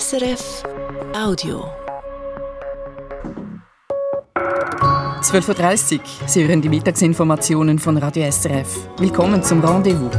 SRF 0.00 0.62
Audio. 1.14 1.66
12.30 5.20 5.98
Uhr, 5.98 6.00
Sie 6.24 6.46
hören 6.46 6.62
die 6.62 6.70
Mittagsinformationen 6.70 7.78
von 7.78 7.98
Radio 7.98 8.30
SRF. 8.30 8.88
Willkommen 8.96 9.42
zum 9.42 9.62
Rendezvous. 9.62 10.10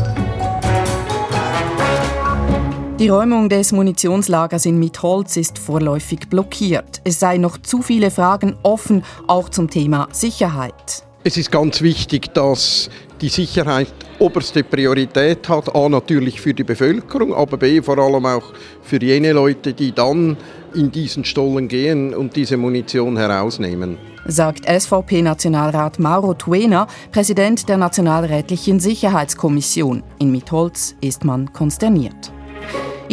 Die 2.99 3.09
Räumung 3.09 3.49
des 3.49 3.71
Munitionslagers 3.71 4.67
in 4.67 4.77
Mitholz 4.77 5.37
ist 5.37 5.57
vorläufig 5.57 6.29
blockiert. 6.29 7.01
Es 7.03 7.19
seien 7.19 7.41
noch 7.41 7.57
zu 7.57 7.81
viele 7.81 8.11
Fragen 8.11 8.55
offen, 8.61 9.03
auch 9.25 9.49
zum 9.49 9.71
Thema 9.71 10.07
Sicherheit. 10.11 11.03
Es 11.25 11.37
ist 11.37 11.51
ganz 11.51 11.81
wichtig, 11.81 12.33
dass 12.33 12.89
die 13.21 13.29
Sicherheit 13.29 13.93
oberste 14.19 14.61
Priorität 14.61 15.47
hat. 15.47 15.73
A 15.73 15.87
natürlich 15.87 16.41
für 16.41 16.53
die 16.53 16.65
Bevölkerung, 16.65 17.33
aber 17.33 17.55
B 17.55 17.81
vor 17.81 17.97
allem 17.97 18.25
auch 18.25 18.43
für 18.81 19.01
jene 19.01 19.31
Leute, 19.31 19.73
die 19.73 19.93
dann 19.93 20.35
in 20.73 20.91
diesen 20.91 21.23
Stollen 21.23 21.69
gehen 21.69 22.13
und 22.13 22.35
diese 22.35 22.57
Munition 22.57 23.15
herausnehmen. 23.15 23.97
Sagt 24.25 24.65
SVP-Nationalrat 24.65 25.97
Mauro 25.97 26.33
Tuena, 26.33 26.87
Präsident 27.13 27.69
der 27.69 27.77
Nationalrätlichen 27.77 28.81
Sicherheitskommission. 28.81 30.03
In 30.19 30.29
Mitholz 30.29 30.93
ist 30.99 31.23
man 31.23 31.53
konsterniert. 31.53 32.33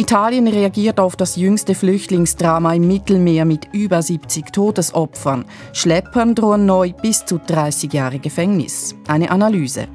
Italien 0.01 0.47
reagiert 0.47 0.99
auf 0.99 1.15
das 1.15 1.35
jüngste 1.35 1.75
Flüchtlingsdrama 1.75 2.73
im 2.73 2.87
Mittelmeer 2.87 3.45
mit 3.45 3.67
über 3.71 4.01
70 4.01 4.51
Todesopfern. 4.51 5.45
Schleppern 5.73 6.33
drohen 6.33 6.65
neu 6.65 6.91
bis 6.91 7.23
zu 7.23 7.37
30 7.37 7.93
Jahre 7.93 8.17
Gefängnis. 8.17 8.95
Eine 9.07 9.29
Analyse. 9.29 9.87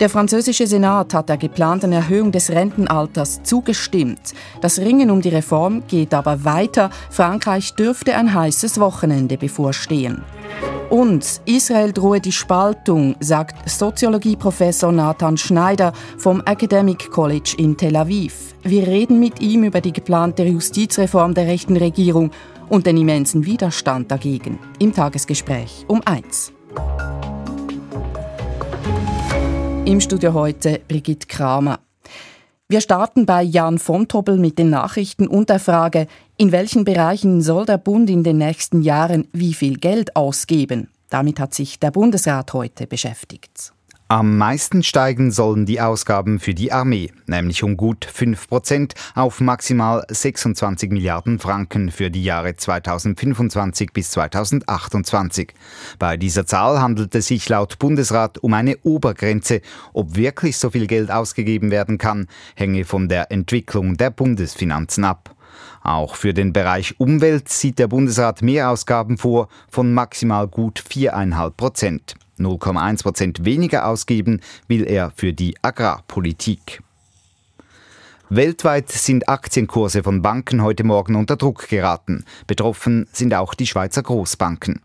Der 0.00 0.08
französische 0.08 0.66
Senat 0.66 1.12
hat 1.12 1.28
der 1.28 1.36
geplanten 1.36 1.92
Erhöhung 1.92 2.32
des 2.32 2.48
Rentenalters 2.48 3.42
zugestimmt. 3.42 4.32
Das 4.62 4.78
Ringen 4.78 5.10
um 5.10 5.20
die 5.20 5.28
Reform 5.28 5.82
geht 5.86 6.14
aber 6.14 6.46
weiter. 6.46 6.88
Frankreich 7.10 7.74
dürfte 7.74 8.14
ein 8.14 8.32
heißes 8.32 8.80
Wochenende 8.80 9.36
bevorstehen. 9.36 10.24
Und 10.90 11.42
Israel 11.44 11.92
drohe 11.92 12.18
die 12.18 12.32
Spaltung, 12.32 13.14
sagt 13.20 13.68
Soziologieprofessor 13.68 14.90
Nathan 14.90 15.36
Schneider 15.36 15.92
vom 16.16 16.42
Academic 16.46 17.10
College 17.10 17.56
in 17.58 17.76
Tel 17.76 17.94
Aviv. 17.94 18.54
Wir 18.62 18.86
reden 18.86 19.20
mit 19.20 19.40
ihm 19.40 19.64
über 19.64 19.82
die 19.82 19.92
geplante 19.92 20.44
Justizreform 20.44 21.34
der 21.34 21.46
rechten 21.46 21.76
Regierung 21.76 22.30
und 22.70 22.86
den 22.86 22.96
immensen 22.96 23.44
Widerstand 23.44 24.10
dagegen 24.10 24.58
im 24.78 24.94
Tagesgespräch 24.94 25.84
um 25.88 26.00
eins. 26.06 26.52
Im 29.84 30.00
Studio 30.00 30.32
heute 30.32 30.80
Brigitte 30.88 31.26
Kramer. 31.26 31.80
Wir 32.70 32.80
starten 32.80 33.24
bei 33.24 33.42
Jan 33.42 33.78
von 33.78 34.08
Tobbel 34.08 34.38
mit 34.38 34.58
den 34.58 34.68
Nachrichten 34.70 35.26
und 35.26 35.48
der 35.48 35.58
Frage, 35.58 36.06
in 36.38 36.52
welchen 36.52 36.84
Bereichen 36.84 37.42
soll 37.42 37.66
der 37.66 37.78
Bund 37.78 38.08
in 38.08 38.22
den 38.22 38.38
nächsten 38.38 38.80
Jahren 38.80 39.26
wie 39.32 39.54
viel 39.54 39.76
Geld 39.76 40.14
ausgeben? 40.14 40.88
Damit 41.10 41.40
hat 41.40 41.52
sich 41.52 41.80
der 41.80 41.90
Bundesrat 41.90 42.52
heute 42.52 42.86
beschäftigt. 42.86 43.72
Am 44.10 44.38
meisten 44.38 44.82
steigen 44.82 45.32
sollen 45.32 45.66
die 45.66 45.80
Ausgaben 45.80 46.38
für 46.38 46.54
die 46.54 46.72
Armee, 46.72 47.10
nämlich 47.26 47.62
um 47.62 47.76
gut 47.76 48.06
5 48.06 48.48
Prozent 48.48 48.94
auf 49.14 49.40
maximal 49.40 50.04
26 50.08 50.92
Milliarden 50.92 51.40
Franken 51.40 51.90
für 51.90 52.10
die 52.10 52.22
Jahre 52.22 52.56
2025 52.56 53.92
bis 53.92 54.12
2028. 54.12 55.52
Bei 55.98 56.16
dieser 56.16 56.46
Zahl 56.46 56.80
handelt 56.80 57.14
es 57.16 57.26
sich 57.26 57.48
laut 57.48 57.78
Bundesrat 57.80 58.38
um 58.38 58.54
eine 58.54 58.78
Obergrenze. 58.84 59.60
Ob 59.92 60.14
wirklich 60.16 60.56
so 60.56 60.70
viel 60.70 60.86
Geld 60.86 61.10
ausgegeben 61.10 61.70
werden 61.70 61.98
kann, 61.98 62.28
hänge 62.54 62.84
von 62.84 63.08
der 63.08 63.32
Entwicklung 63.32 63.96
der 63.96 64.10
Bundesfinanzen 64.10 65.04
ab. 65.04 65.34
Auch 65.82 66.14
für 66.14 66.34
den 66.34 66.52
Bereich 66.52 66.98
Umwelt 66.98 67.48
sieht 67.48 67.78
der 67.78 67.88
Bundesrat 67.88 68.42
Mehrausgaben 68.42 69.18
vor 69.18 69.48
von 69.70 69.92
maximal 69.94 70.48
gut 70.48 70.80
4,5 70.80 71.50
Prozent. 71.50 72.14
0,1 72.38 73.02
Prozent 73.02 73.44
weniger 73.44 73.86
ausgeben 73.86 74.40
will 74.68 74.84
er 74.84 75.10
für 75.10 75.32
die 75.32 75.56
Agrarpolitik. 75.62 76.82
Weltweit 78.30 78.90
sind 78.90 79.26
Aktienkurse 79.26 80.02
von 80.02 80.20
Banken 80.20 80.62
heute 80.62 80.84
Morgen 80.84 81.16
unter 81.16 81.36
Druck 81.36 81.66
geraten. 81.66 82.26
Betroffen 82.46 83.06
sind 83.10 83.32
auch 83.32 83.54
die 83.54 83.66
Schweizer 83.66 84.02
Großbanken. 84.02 84.82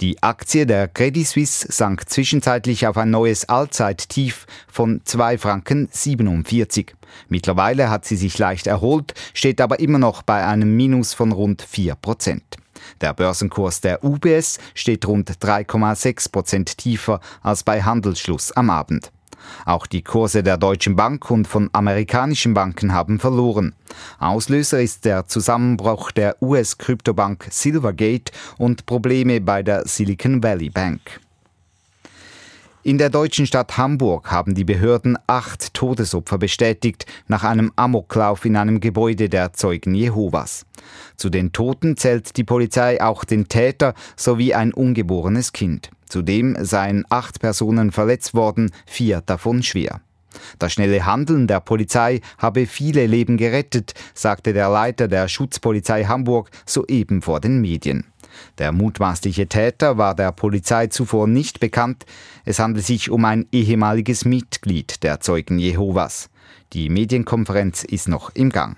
Die 0.00 0.22
Aktie 0.22 0.64
der 0.64 0.86
Credit 0.86 1.26
Suisse 1.26 1.66
sank 1.72 2.08
zwischenzeitlich 2.08 2.86
auf 2.86 2.96
ein 2.96 3.10
neues 3.10 3.48
Allzeittief 3.48 4.46
von 4.68 5.00
2 5.04 5.38
Franken 5.38 5.88
47. 5.90 6.94
Mittlerweile 7.28 7.90
hat 7.90 8.04
sie 8.04 8.16
sich 8.16 8.38
leicht 8.38 8.68
erholt, 8.68 9.12
steht 9.32 9.60
aber 9.60 9.80
immer 9.80 9.98
noch 9.98 10.22
bei 10.22 10.46
einem 10.46 10.76
Minus 10.76 11.14
von 11.14 11.32
rund 11.32 11.62
4 11.62 11.96
Prozent. 11.96 12.44
Der 13.00 13.12
Börsenkurs 13.12 13.80
der 13.80 14.04
UBS 14.04 14.58
steht 14.74 15.08
rund 15.08 15.32
3,6 15.32 16.30
Prozent 16.30 16.78
tiefer 16.78 17.18
als 17.42 17.64
bei 17.64 17.82
Handelsschluss 17.82 18.52
am 18.52 18.70
Abend. 18.70 19.10
Auch 19.64 19.86
die 19.86 20.02
Kurse 20.02 20.42
der 20.42 20.56
Deutschen 20.56 20.96
Bank 20.96 21.30
und 21.30 21.46
von 21.46 21.70
amerikanischen 21.72 22.54
Banken 22.54 22.92
haben 22.92 23.18
verloren. 23.18 23.74
Auslöser 24.18 24.80
ist 24.80 25.04
der 25.04 25.26
Zusammenbruch 25.26 26.10
der 26.10 26.40
US-Kryptobank 26.42 27.46
Silvergate 27.50 28.32
und 28.58 28.86
Probleme 28.86 29.40
bei 29.40 29.62
der 29.62 29.86
Silicon 29.86 30.42
Valley 30.42 30.70
Bank. 30.70 31.20
In 32.86 32.98
der 32.98 33.08
deutschen 33.08 33.46
Stadt 33.46 33.78
Hamburg 33.78 34.30
haben 34.30 34.54
die 34.54 34.64
Behörden 34.64 35.16
acht 35.26 35.72
Todesopfer 35.72 36.36
bestätigt 36.36 37.06
nach 37.28 37.42
einem 37.42 37.72
Amoklauf 37.76 38.44
in 38.44 38.56
einem 38.56 38.78
Gebäude 38.78 39.30
der 39.30 39.54
Zeugen 39.54 39.94
Jehovas. 39.94 40.66
Zu 41.16 41.30
den 41.30 41.52
Toten 41.52 41.96
zählt 41.96 42.36
die 42.36 42.44
Polizei 42.44 43.02
auch 43.02 43.24
den 43.24 43.48
Täter 43.48 43.94
sowie 44.16 44.52
ein 44.52 44.74
ungeborenes 44.74 45.54
Kind. 45.54 45.90
Zudem 46.14 46.56
seien 46.60 47.04
acht 47.08 47.40
Personen 47.40 47.90
verletzt 47.90 48.34
worden, 48.34 48.70
vier 48.86 49.20
davon 49.20 49.64
schwer. 49.64 50.00
Das 50.60 50.72
schnelle 50.72 51.04
Handeln 51.06 51.48
der 51.48 51.58
Polizei 51.58 52.20
habe 52.38 52.66
viele 52.66 53.08
Leben 53.08 53.36
gerettet, 53.36 53.94
sagte 54.14 54.52
der 54.52 54.68
Leiter 54.68 55.08
der 55.08 55.26
Schutzpolizei 55.26 56.04
Hamburg 56.04 56.50
soeben 56.66 57.20
vor 57.20 57.40
den 57.40 57.60
Medien. 57.60 58.04
Der 58.58 58.70
mutmaßliche 58.70 59.48
Täter 59.48 59.98
war 59.98 60.14
der 60.14 60.30
Polizei 60.30 60.86
zuvor 60.86 61.26
nicht 61.26 61.58
bekannt. 61.58 62.06
Es 62.44 62.60
handelt 62.60 62.86
sich 62.86 63.10
um 63.10 63.24
ein 63.24 63.46
ehemaliges 63.50 64.24
Mitglied 64.24 65.02
der 65.02 65.18
Zeugen 65.18 65.58
Jehovas. 65.58 66.30
Die 66.74 66.90
Medienkonferenz 66.90 67.82
ist 67.82 68.06
noch 68.06 68.30
im 68.36 68.50
Gang. 68.50 68.76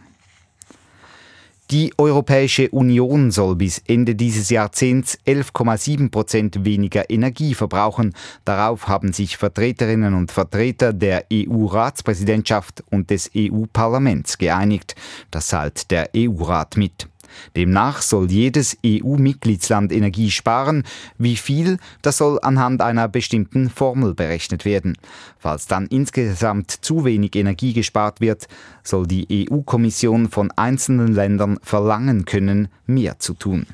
Die 1.73 1.93
Europäische 1.99 2.71
Union 2.71 3.33
soll 3.33 3.57
bis 3.57 3.83
Ende 3.89 4.15
dieses 4.15 4.51
Jahrzehnts 4.51 5.19
11,7 5.27 6.13
Prozent 6.13 6.65
weniger 6.65 7.11
Energie 7.11 7.55
verbrauchen. 7.55 8.15
Darauf 8.45 8.87
haben 8.87 9.13
sich 9.13 9.37
Vertreterinnen 9.37 10.15
und 10.15 10.31
Vertreter 10.31 10.93
der 10.93 11.25
EU-Ratspräsidentschaft 11.33 12.85
und 12.93 13.11
des 13.11 13.33
EU-Parlaments 13.37 14.39
geeinigt. 14.39 14.95
Das 15.33 15.49
teilt 15.49 15.91
der 15.91 16.11
EU-Rat 16.17 16.77
mit. 16.77 17.09
Demnach 17.57 18.03
soll 18.03 18.31
jedes 18.31 18.77
EU-Mitgliedsland 18.85 19.93
Energie 19.93 20.31
sparen. 20.31 20.85
Wie 21.19 21.37
viel, 21.37 21.79
das 22.03 22.19
soll 22.19 22.39
anhand 22.43 22.83
einer 22.83 23.09
bestimmten 23.09 23.71
Formel 23.71 24.15
berechnet 24.15 24.65
werden. 24.65 24.97
Falls 25.39 25.67
dann 25.67 25.87
insgesamt 25.87 26.71
zu 26.71 27.05
wenig 27.05 27.35
Energie 27.37 27.73
gespart 27.73 28.21
wird, 28.21 28.49
soll 28.83 29.07
die 29.07 29.49
EU-Kommission 29.51 30.29
von 30.29 30.51
einzelnen 30.53 31.15
Ländern 31.15 31.59
verlangen 31.63 32.25
können, 32.25 32.69
mehr 32.87 33.19
zu 33.19 33.35
tun. 33.35 33.67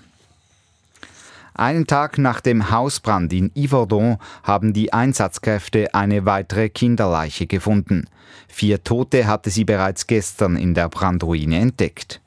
Einen 1.55 1.87
Tag 1.87 2.17
nach 2.17 2.41
dem 2.41 2.71
Hausbrand 2.71 3.33
in 3.33 3.53
Yverdon 3.55 4.17
haben 4.43 4.73
die 4.73 4.93
Einsatzkräfte 4.93 5.95
eine 5.95 6.25
weitere 6.25 6.71
Kinderleiche 6.71 7.47
gefunden. 7.47 8.07
Vier 8.49 8.83
Tote 8.83 9.27
hatte 9.27 9.51
sie 9.51 9.65
bereits 9.65 10.07
gestern 10.07 10.57
in 10.57 10.75
der 10.75 10.89
Brandruine 10.89 11.59
entdeckt. 11.59 12.21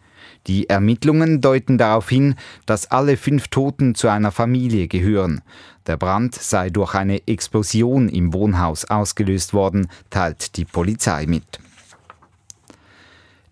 Die 0.48 0.70
Ermittlungen 0.70 1.42
deuten 1.42 1.78
darauf 1.78 2.10
hin, 2.10 2.36
dass 2.66 2.92
alle 2.92 3.18
fünf 3.18 3.48
Toten 3.48 3.96
zu 3.96 4.08
einer 4.08 4.32
Familie 4.32 4.88
gehören. 4.88 5.42
Der 5.88 5.98
Brand 5.98 6.36
sei 6.36 6.70
durch 6.70 6.94
eine 6.94 7.28
Explosion 7.28 8.10
im 8.10 8.34
Wohnhaus 8.34 8.86
ausgelöst 8.86 9.54
worden, 9.54 9.88
teilt 10.10 10.58
die 10.58 10.66
Polizei 10.66 11.26
mit. 11.26 11.60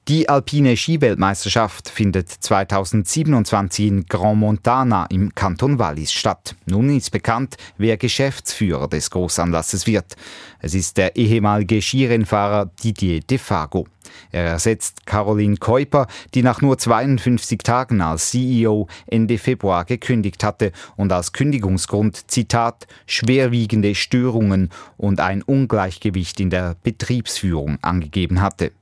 Die 0.10 0.28
alpine 0.28 0.76
Skiweltmeisterschaft 0.76 1.88
findet 1.88 2.28
2027 2.30 3.88
in 3.88 4.06
Grand 4.06 4.38
Montana 4.38 5.06
im 5.06 5.34
Kanton 5.34 5.80
Wallis 5.80 6.12
statt. 6.12 6.58
Nun 6.66 6.90
ist 6.90 7.12
bekannt, 7.12 7.56
wer 7.78 7.96
Geschäftsführer 7.96 8.90
des 8.90 9.10
Großanlasses 9.12 9.88
wird. 9.88 10.18
Es 10.60 10.74
ist 10.74 10.98
der 10.98 11.16
ehemalige 11.16 11.82
Skirennfahrer 11.82 12.70
Didier 12.84 13.22
Defago. 13.22 13.88
Er 14.34 14.44
ersetzt 14.44 15.06
Caroline 15.06 15.56
Keuper, 15.56 16.08
die 16.34 16.44
nach 16.44 16.62
nur 16.62 16.78
52 16.78 17.60
Tagen 17.60 18.02
als 18.02 18.32
CEO 18.32 18.90
Ende 19.08 19.38
Februar 19.38 19.86
gekündigt 19.86 20.44
hatte 20.44 20.74
und 20.98 21.14
als 21.14 21.32
Kündigungsgrund, 21.32 22.30
Zitat, 22.30 22.88
schwerwiegende 23.08 23.96
Störungen 23.96 24.70
und 24.98 25.22
ein 25.22 25.44
Ungleichgewicht 25.44 26.42
in 26.42 26.50
der 26.50 26.76
Betriebsführung 26.84 27.78
angegeben 27.82 28.42
hatte. 28.42 28.74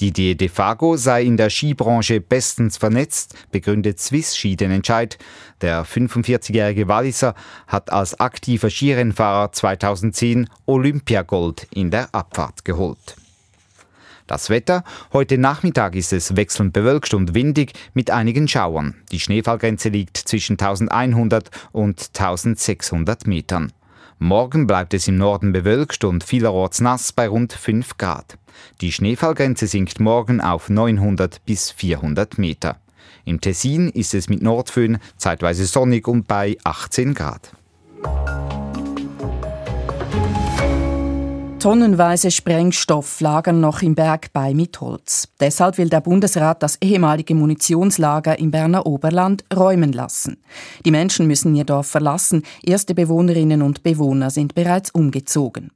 Didier 0.00 0.36
Defago 0.36 0.96
sei 0.96 1.22
in 1.22 1.36
der 1.36 1.50
Skibranche 1.50 2.20
bestens 2.20 2.76
vernetzt, 2.76 3.34
begründet 3.50 3.98
Swiss 3.98 4.36
Ski 4.36 4.56
den 4.56 4.70
Entscheid. 4.70 5.18
Der 5.62 5.86
45-jährige 5.86 6.88
Walliser 6.88 7.34
hat 7.66 7.92
als 7.92 8.20
aktiver 8.20 8.70
Skirennfahrer 8.70 9.52
2010 9.52 10.48
Olympiagold 10.66 11.66
in 11.74 11.90
der 11.90 12.14
Abfahrt 12.14 12.64
geholt. 12.64 13.16
Das 14.26 14.50
Wetter. 14.50 14.82
Heute 15.12 15.38
Nachmittag 15.38 15.94
ist 15.94 16.12
es 16.12 16.34
wechselnd 16.34 16.72
bewölkt 16.72 17.14
und 17.14 17.34
windig 17.34 17.74
mit 17.94 18.10
einigen 18.10 18.48
Schauern. 18.48 18.96
Die 19.12 19.20
Schneefallgrenze 19.20 19.88
liegt 19.88 20.16
zwischen 20.16 20.54
1100 20.54 21.50
und 21.70 22.10
1600 22.12 23.28
Metern. 23.28 23.72
Morgen 24.18 24.66
bleibt 24.66 24.94
es 24.94 25.08
im 25.08 25.18
Norden 25.18 25.52
bewölkt 25.52 26.02
und 26.02 26.24
vielerorts 26.24 26.80
nass 26.80 27.12
bei 27.12 27.28
rund 27.28 27.52
5 27.52 27.98
Grad. 27.98 28.38
Die 28.80 28.90
Schneefallgrenze 28.90 29.66
sinkt 29.66 30.00
morgen 30.00 30.40
auf 30.40 30.70
900 30.70 31.44
bis 31.44 31.70
400 31.70 32.38
Meter. 32.38 32.80
Im 33.26 33.42
Tessin 33.42 33.90
ist 33.90 34.14
es 34.14 34.30
mit 34.30 34.40
Nordföhn 34.40 34.98
zeitweise 35.18 35.66
sonnig 35.66 36.08
und 36.08 36.26
bei 36.26 36.56
18 36.64 37.12
Grad. 37.12 37.52
Tonnenweise 41.58 42.30
Sprengstoff 42.30 43.20
lagern 43.20 43.60
noch 43.60 43.82
im 43.82 43.94
Berg 43.94 44.32
bei 44.32 44.54
Mitholz. 44.54 45.28
Deshalb 45.40 45.78
will 45.78 45.88
der 45.88 46.00
Bundesrat 46.00 46.62
das 46.62 46.76
ehemalige 46.80 47.34
Munitionslager 47.34 48.38
im 48.38 48.50
Berner 48.50 48.86
Oberland 48.86 49.44
räumen 49.54 49.92
lassen. 49.92 50.36
Die 50.84 50.90
Menschen 50.90 51.26
müssen 51.26 51.56
ihr 51.56 51.64
Dorf 51.64 51.88
verlassen, 51.88 52.42
erste 52.62 52.94
Bewohnerinnen 52.94 53.62
und 53.62 53.82
Bewohner 53.82 54.30
sind 54.30 54.54
bereits 54.54 54.90
umgezogen. 54.90 55.72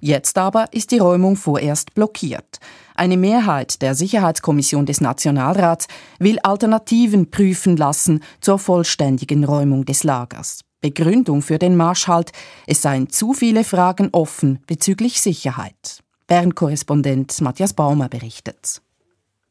Jetzt 0.00 0.36
aber 0.38 0.66
ist 0.72 0.90
die 0.90 0.98
Räumung 0.98 1.36
vorerst 1.36 1.94
blockiert. 1.94 2.60
Eine 2.94 3.16
Mehrheit 3.16 3.80
der 3.80 3.94
Sicherheitskommission 3.94 4.86
des 4.86 5.00
Nationalrats 5.00 5.88
will 6.18 6.38
Alternativen 6.42 7.30
prüfen 7.30 7.76
lassen 7.76 8.22
zur 8.40 8.58
vollständigen 8.58 9.44
Räumung 9.44 9.86
des 9.86 10.04
Lagers. 10.04 10.60
Begründung 10.82 11.40
für 11.40 11.58
den 11.58 11.76
Marschhalt, 11.76 12.32
es 12.66 12.82
seien 12.82 13.08
zu 13.08 13.32
viele 13.32 13.64
Fragen 13.64 14.10
offen 14.12 14.58
bezüglich 14.66 15.22
Sicherheit. 15.22 16.02
Bern-Korrespondent 16.26 17.40
Matthias 17.40 17.72
Baumer 17.72 18.08
berichtet. 18.10 18.82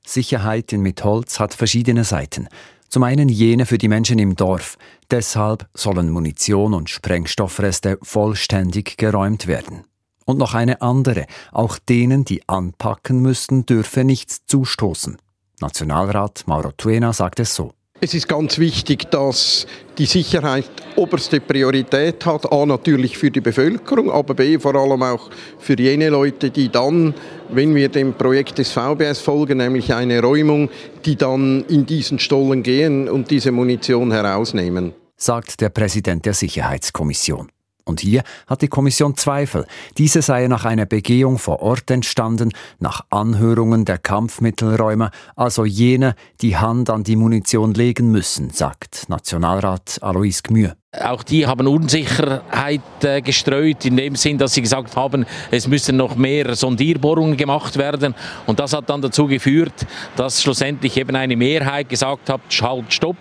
Sicherheit 0.05 0.71
in 0.73 0.81
Mitholz 0.81 1.39
hat 1.39 1.53
verschiedene 1.53 2.03
Seiten. 2.03 2.47
Zum 2.89 3.03
einen 3.03 3.29
jene 3.29 3.65
für 3.65 3.77
die 3.77 3.87
Menschen 3.87 4.19
im 4.19 4.35
Dorf. 4.35 4.77
Deshalb 5.09 5.67
sollen 5.73 6.09
Munition 6.09 6.73
und 6.73 6.89
Sprengstoffreste 6.89 7.97
vollständig 8.01 8.97
geräumt 8.97 9.47
werden. 9.47 9.83
Und 10.25 10.37
noch 10.37 10.53
eine 10.53 10.81
andere. 10.81 11.25
Auch 11.51 11.79
denen, 11.79 12.25
die 12.25 12.47
anpacken 12.47 13.19
müssten, 13.21 13.65
dürfe 13.65 14.03
nichts 14.03 14.45
zustoßen. 14.45 15.17
Nationalrat 15.61 16.43
Mauro 16.47 16.71
Tuena 16.71 17.13
sagt 17.13 17.39
es 17.39 17.55
so. 17.55 17.73
Es 18.03 18.15
ist 18.15 18.27
ganz 18.27 18.57
wichtig, 18.57 19.11
dass 19.11 19.67
die 19.99 20.07
Sicherheit 20.07 20.71
oberste 20.95 21.39
Priorität 21.39 22.25
hat. 22.25 22.51
A 22.51 22.65
natürlich 22.65 23.15
für 23.15 23.29
die 23.29 23.41
Bevölkerung, 23.41 24.09
aber 24.09 24.33
B 24.33 24.57
vor 24.57 24.73
allem 24.73 25.03
auch 25.03 25.29
für 25.59 25.79
jene 25.79 26.09
Leute, 26.09 26.49
die 26.49 26.69
dann, 26.69 27.13
wenn 27.49 27.75
wir 27.75 27.89
dem 27.89 28.15
Projekt 28.15 28.57
des 28.57 28.71
VBS 28.71 29.19
folgen, 29.19 29.59
nämlich 29.59 29.93
eine 29.93 30.19
Räumung, 30.19 30.71
die 31.05 31.15
dann 31.15 31.63
in 31.65 31.85
diesen 31.85 32.17
Stollen 32.17 32.63
gehen 32.63 33.07
und 33.07 33.29
diese 33.29 33.51
Munition 33.51 34.11
herausnehmen. 34.11 34.93
Sagt 35.15 35.61
der 35.61 35.69
Präsident 35.69 36.25
der 36.25 36.33
Sicherheitskommission. 36.33 37.51
Und 37.83 38.01
hier 38.01 38.23
hat 38.47 38.61
die 38.61 38.67
Kommission 38.67 39.15
Zweifel. 39.15 39.65
Diese 39.97 40.21
sei 40.21 40.47
nach 40.47 40.65
einer 40.65 40.85
Begehung 40.85 41.37
vor 41.37 41.61
Ort 41.61 41.89
entstanden, 41.91 42.51
nach 42.79 43.01
Anhörungen 43.09 43.85
der 43.85 43.97
Kampfmittelräumer, 43.97 45.11
also 45.35 45.65
jene, 45.65 46.15
die 46.41 46.57
Hand 46.57 46.89
an 46.89 47.03
die 47.03 47.15
Munition 47.15 47.73
legen 47.73 48.11
müssen, 48.11 48.49
sagt 48.49 49.09
Nationalrat 49.09 49.99
Alois 50.01 50.41
Gmür. 50.43 50.80
Auch 50.99 51.23
die 51.23 51.47
haben 51.47 51.67
Unsicherheit 51.67 52.81
äh, 53.03 53.21
gestreut, 53.21 53.85
in 53.85 53.95
dem 53.95 54.17
Sinn, 54.17 54.37
dass 54.37 54.55
sie 54.55 54.61
gesagt 54.61 54.97
haben, 54.97 55.25
es 55.49 55.65
müssen 55.65 55.95
noch 55.95 56.17
mehr 56.17 56.53
Sondierbohrungen 56.53 57.37
gemacht 57.37 57.77
werden. 57.77 58.13
Und 58.45 58.59
das 58.59 58.73
hat 58.73 58.89
dann 58.89 59.01
dazu 59.01 59.25
geführt, 59.25 59.87
dass 60.17 60.41
schlussendlich 60.43 60.97
eben 60.97 61.15
eine 61.15 61.37
Mehrheit 61.37 61.87
gesagt 61.87 62.29
hat, 62.29 62.41
halt, 62.61 62.93
stopp, 62.93 63.15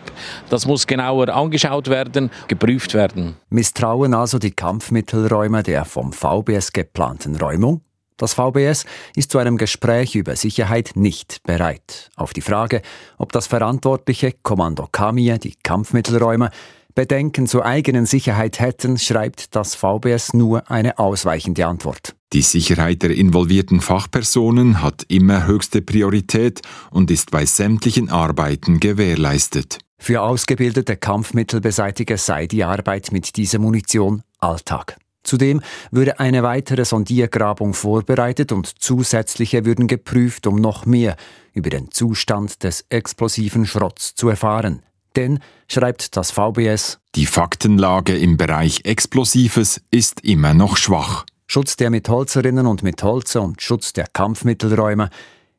das 0.49 0.67
muss 0.67 0.85
genauer 0.85 1.29
angeschaut 1.29 1.89
werden, 1.89 2.33
geprüft 2.49 2.95
werden. 2.95 3.37
Misstrauen 3.51 4.15
also 4.15 4.41
die 4.41 4.51
Kampfmittelräume 4.51 5.63
der 5.63 5.85
vom 5.85 6.13
VBS 6.13 6.73
geplanten 6.73 7.37
Räumung? 7.37 7.83
Das 8.17 8.35
VBS 8.35 8.85
ist 9.15 9.31
zu 9.31 9.39
einem 9.39 9.57
Gespräch 9.57 10.17
über 10.17 10.35
Sicherheit 10.35 10.91
nicht 10.95 11.45
bereit. 11.45 12.11
Auf 12.17 12.33
die 12.33 12.43
Frage, 12.43 12.83
ob 13.17 13.31
das 13.31 13.47
verantwortliche 13.47 14.33
Kommando 14.43 14.89
Kamir 14.91 15.39
die 15.39 15.55
Kampfmittelräume 15.63 16.51
Bedenken 17.01 17.47
zur 17.47 17.65
eigenen 17.65 18.05
Sicherheit 18.05 18.61
hätten, 18.61 18.99
schreibt 18.99 19.57
das 19.57 19.75
VBS 19.75 20.35
nur 20.35 20.71
eine 20.71 20.99
ausweichende 20.99 21.67
Antwort. 21.67 22.15
Die 22.35 22.43
Sicherheit 22.43 23.01
der 23.01 23.13
involvierten 23.13 23.81
Fachpersonen 23.81 24.83
hat 24.83 25.07
immer 25.09 25.47
höchste 25.47 25.81
Priorität 25.81 26.61
und 26.91 27.11
ist 27.11 27.31
bei 27.31 27.47
sämtlichen 27.47 28.11
Arbeiten 28.11 28.81
gewährleistet. 28.81 29.79
Für 29.99 30.21
ausgebildete 30.21 30.99
Kampfmittelbeseitiger 30.99 32.19
sei 32.19 32.47
die 32.47 32.65
Arbeit 32.65 33.13
mit 33.13 33.39
dieser 33.39 33.59
Munition 33.61 34.23
Alltag. 34.39 34.99
Zudem 35.23 35.63
würde 35.91 36.21
eine 36.21 36.43
weitere 36.43 36.85
Sondiergrabung 36.85 37.73
vorbereitet 37.73 38.53
und 38.53 38.67
zusätzliche 38.67 39.65
würden 39.65 39.87
geprüft, 39.87 40.47
um 40.47 40.57
noch 40.57 40.85
mehr 40.85 41.17
über 41.55 41.71
den 41.71 41.91
Zustand 41.91 42.63
des 42.63 42.85
explosiven 42.91 43.65
Schrotts 43.65 44.15
zu 44.15 44.29
erfahren. 44.29 44.83
Denn, 45.17 45.41
schreibt 45.69 46.17
das 46.17 46.31
VBS, 46.31 46.99
die 47.15 47.27
Faktenlage 47.27 48.17
im 48.17 48.37
Bereich 48.37 48.85
Explosives 48.85 49.81
ist 49.91 50.25
immer 50.25 50.55
noch 50.55 50.77
schwach. 50.77 51.25
Schutz 51.47 51.75
der 51.77 51.91
Mitholzerinnen 51.91 52.67
und 52.67 52.85
Mitholzer 52.85 53.43
und 53.43 53.61
Schutz 53.61 53.93
der 53.93 54.07
Kampfmittelräume. 54.07 55.11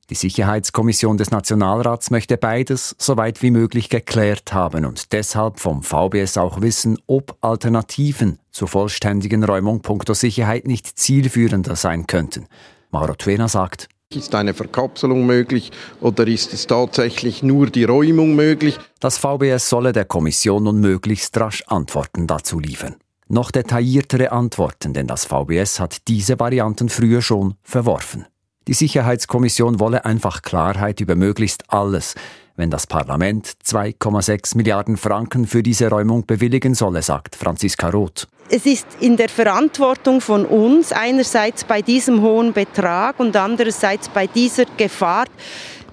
Die 0.10 0.16
Sicherheitskommission 0.16 1.18
des 1.18 1.32
Nationalrats 1.32 2.12
möchte 2.12 2.38
beides 2.38 2.96
so 2.98 3.16
weit 3.18 3.42
wie 3.42 3.52
möglich 3.52 3.90
geklärt 3.90 4.54
haben 4.54 4.86
und 4.86 5.14
deshalb 5.14 5.60
vom 5.60 5.84
VBS 5.84 6.38
auch 6.38 6.62
wissen, 6.62 6.98
ob 7.08 7.38
Alternativen 7.42 8.40
zur 8.52 8.68
vollständigen 8.68 9.44
Räumung 9.44 9.82
punkto 9.82 10.14
Sicherheit 10.14 10.66
nicht 10.66 11.00
zielführender 11.00 11.76
sein 11.76 12.08
könnten. 12.08 12.48
Mauro 12.90 13.16
Twena 13.16 13.48
sagt, 13.48 13.88
ist 14.16 14.36
eine 14.36 14.54
Verkapselung 14.54 15.26
möglich 15.26 15.72
oder 16.00 16.28
ist 16.28 16.54
es 16.54 16.68
tatsächlich 16.68 17.44
nur 17.44 17.68
die 17.68 17.86
Räumung 17.86 18.36
möglich? 18.36 18.78
Das 19.00 19.18
VBS 19.18 19.70
solle 19.70 19.94
der 19.94 20.06
Kommission 20.06 20.64
nun 20.64 20.80
möglichst 20.80 21.40
rasch 21.40 21.64
Antworten 21.68 22.28
dazu 22.28 22.60
liefern. 22.60 22.96
Noch 23.28 23.52
detailliertere 23.52 24.32
Antworten, 24.32 24.94
denn 24.94 25.08
das 25.08 25.26
VBS 25.26 25.80
hat 25.80 26.08
diese 26.08 26.40
Varianten 26.40 26.90
früher 26.90 27.22
schon 27.22 27.56
verworfen. 27.64 28.26
Die 28.68 28.74
Sicherheitskommission 28.74 29.80
wolle 29.80 30.06
einfach 30.06 30.42
Klarheit 30.42 31.00
über 31.00 31.16
möglichst 31.16 31.72
alles, 31.72 32.16
wenn 32.56 32.70
das 32.70 32.88
Parlament 32.88 33.54
2,6 33.66 34.58
Milliarden 34.58 34.98
Franken 34.98 35.48
für 35.48 35.64
diese 35.64 35.90
Räumung 35.90 36.26
bewilligen 36.26 36.76
solle, 36.76 37.02
sagt 37.02 37.36
Franziska 37.36 37.90
Roth. 37.90 38.28
Es 38.50 38.66
ist 38.66 38.88
in 39.00 39.18
der 39.18 39.30
Verantwortung 39.30 40.22
von 40.22 40.46
uns, 40.46 40.92
einerseits 40.92 41.64
bei 41.64 41.82
diesem 41.82 42.22
hohen 42.22 42.54
Betrag 42.54 43.20
und 43.20 43.36
andererseits 43.36 44.10
bei 44.10 44.28
dieser 44.28 44.66
Gefahr, 44.78 45.26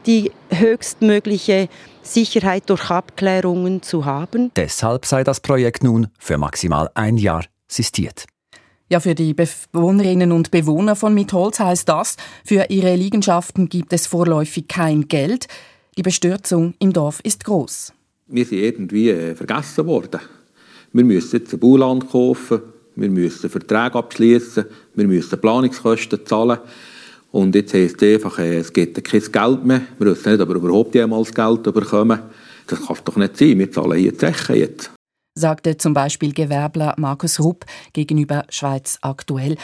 die 0.06 0.32
höchstmögliche 0.50 1.68
Sicherheit 2.02 2.68
durch 2.70 2.90
Abklärungen 2.90 3.82
zu 3.82 4.04
haben. 4.04 4.50
Deshalb 4.56 5.06
sei 5.06 5.22
das 5.24 5.40
Projekt 5.40 5.84
nun 5.84 6.08
für 6.18 6.38
maximal 6.38 6.90
ein 6.94 7.16
Jahr 7.16 7.44
sistiert. 7.68 8.24
Ja, 8.90 9.00
für 9.00 9.14
die 9.14 9.34
Bewohnerinnen 9.34 10.32
und 10.32 10.50
Bewohner 10.50 10.96
von 10.96 11.12
Mitholz 11.12 11.60
heißt 11.60 11.88
das, 11.88 12.16
für 12.42 12.66
ihre 12.70 12.94
Liegenschaften 12.96 13.68
gibt 13.68 13.92
es 13.92 14.06
vorläufig 14.06 14.66
kein 14.66 15.08
Geld. 15.08 15.46
Die 15.98 16.02
Bestürzung 16.02 16.74
im 16.78 16.92
Dorf 16.92 17.18
ist 17.24 17.44
groß. 17.44 17.92
Wir 18.28 18.44
sind 18.44 18.58
irgendwie 18.58 19.10
äh, 19.10 19.34
vergessen 19.34 19.84
worden. 19.84 20.20
Wir 20.92 21.02
müssen 21.02 21.40
jetzt 21.40 21.52
ein 21.52 21.58
Bauland 21.58 22.08
kaufen, 22.08 22.62
wir 22.94 23.10
müssen 23.10 23.50
Verträge 23.50 23.96
abschließen, 23.96 24.64
wir 24.94 25.08
müssen 25.08 25.40
Planungskosten 25.40 26.24
zahlen. 26.24 26.60
Und 27.32 27.56
jetzt 27.56 27.74
heisst 27.74 28.00
es 28.00 28.14
einfach, 28.14 28.38
äh, 28.38 28.58
es 28.58 28.72
gibt 28.72 29.02
kein 29.02 29.20
Geld 29.20 29.64
mehr. 29.64 29.80
Wir 29.98 30.12
wissen 30.12 30.30
nicht, 30.30 30.40
ob 30.40 30.50
wir 30.50 30.54
überhaupt 30.54 30.94
jemals 30.94 31.34
Geld 31.34 31.64
bekommen. 31.64 32.20
Das 32.68 32.86
kann 32.86 32.96
doch 33.04 33.16
nicht 33.16 33.36
sein. 33.36 33.58
Wir 33.58 33.72
zahlen 33.72 33.98
hier 33.98 34.16
Zechen 34.16 34.54
jetzt. 34.54 34.92
Sagte 35.34 35.78
zum 35.78 35.94
Beispiel 35.94 36.32
Gewerbler 36.32 36.94
Markus 36.96 37.40
Rupp 37.40 37.66
gegenüber 37.92 38.44
Schweiz 38.50 38.98
aktuell. 39.02 39.56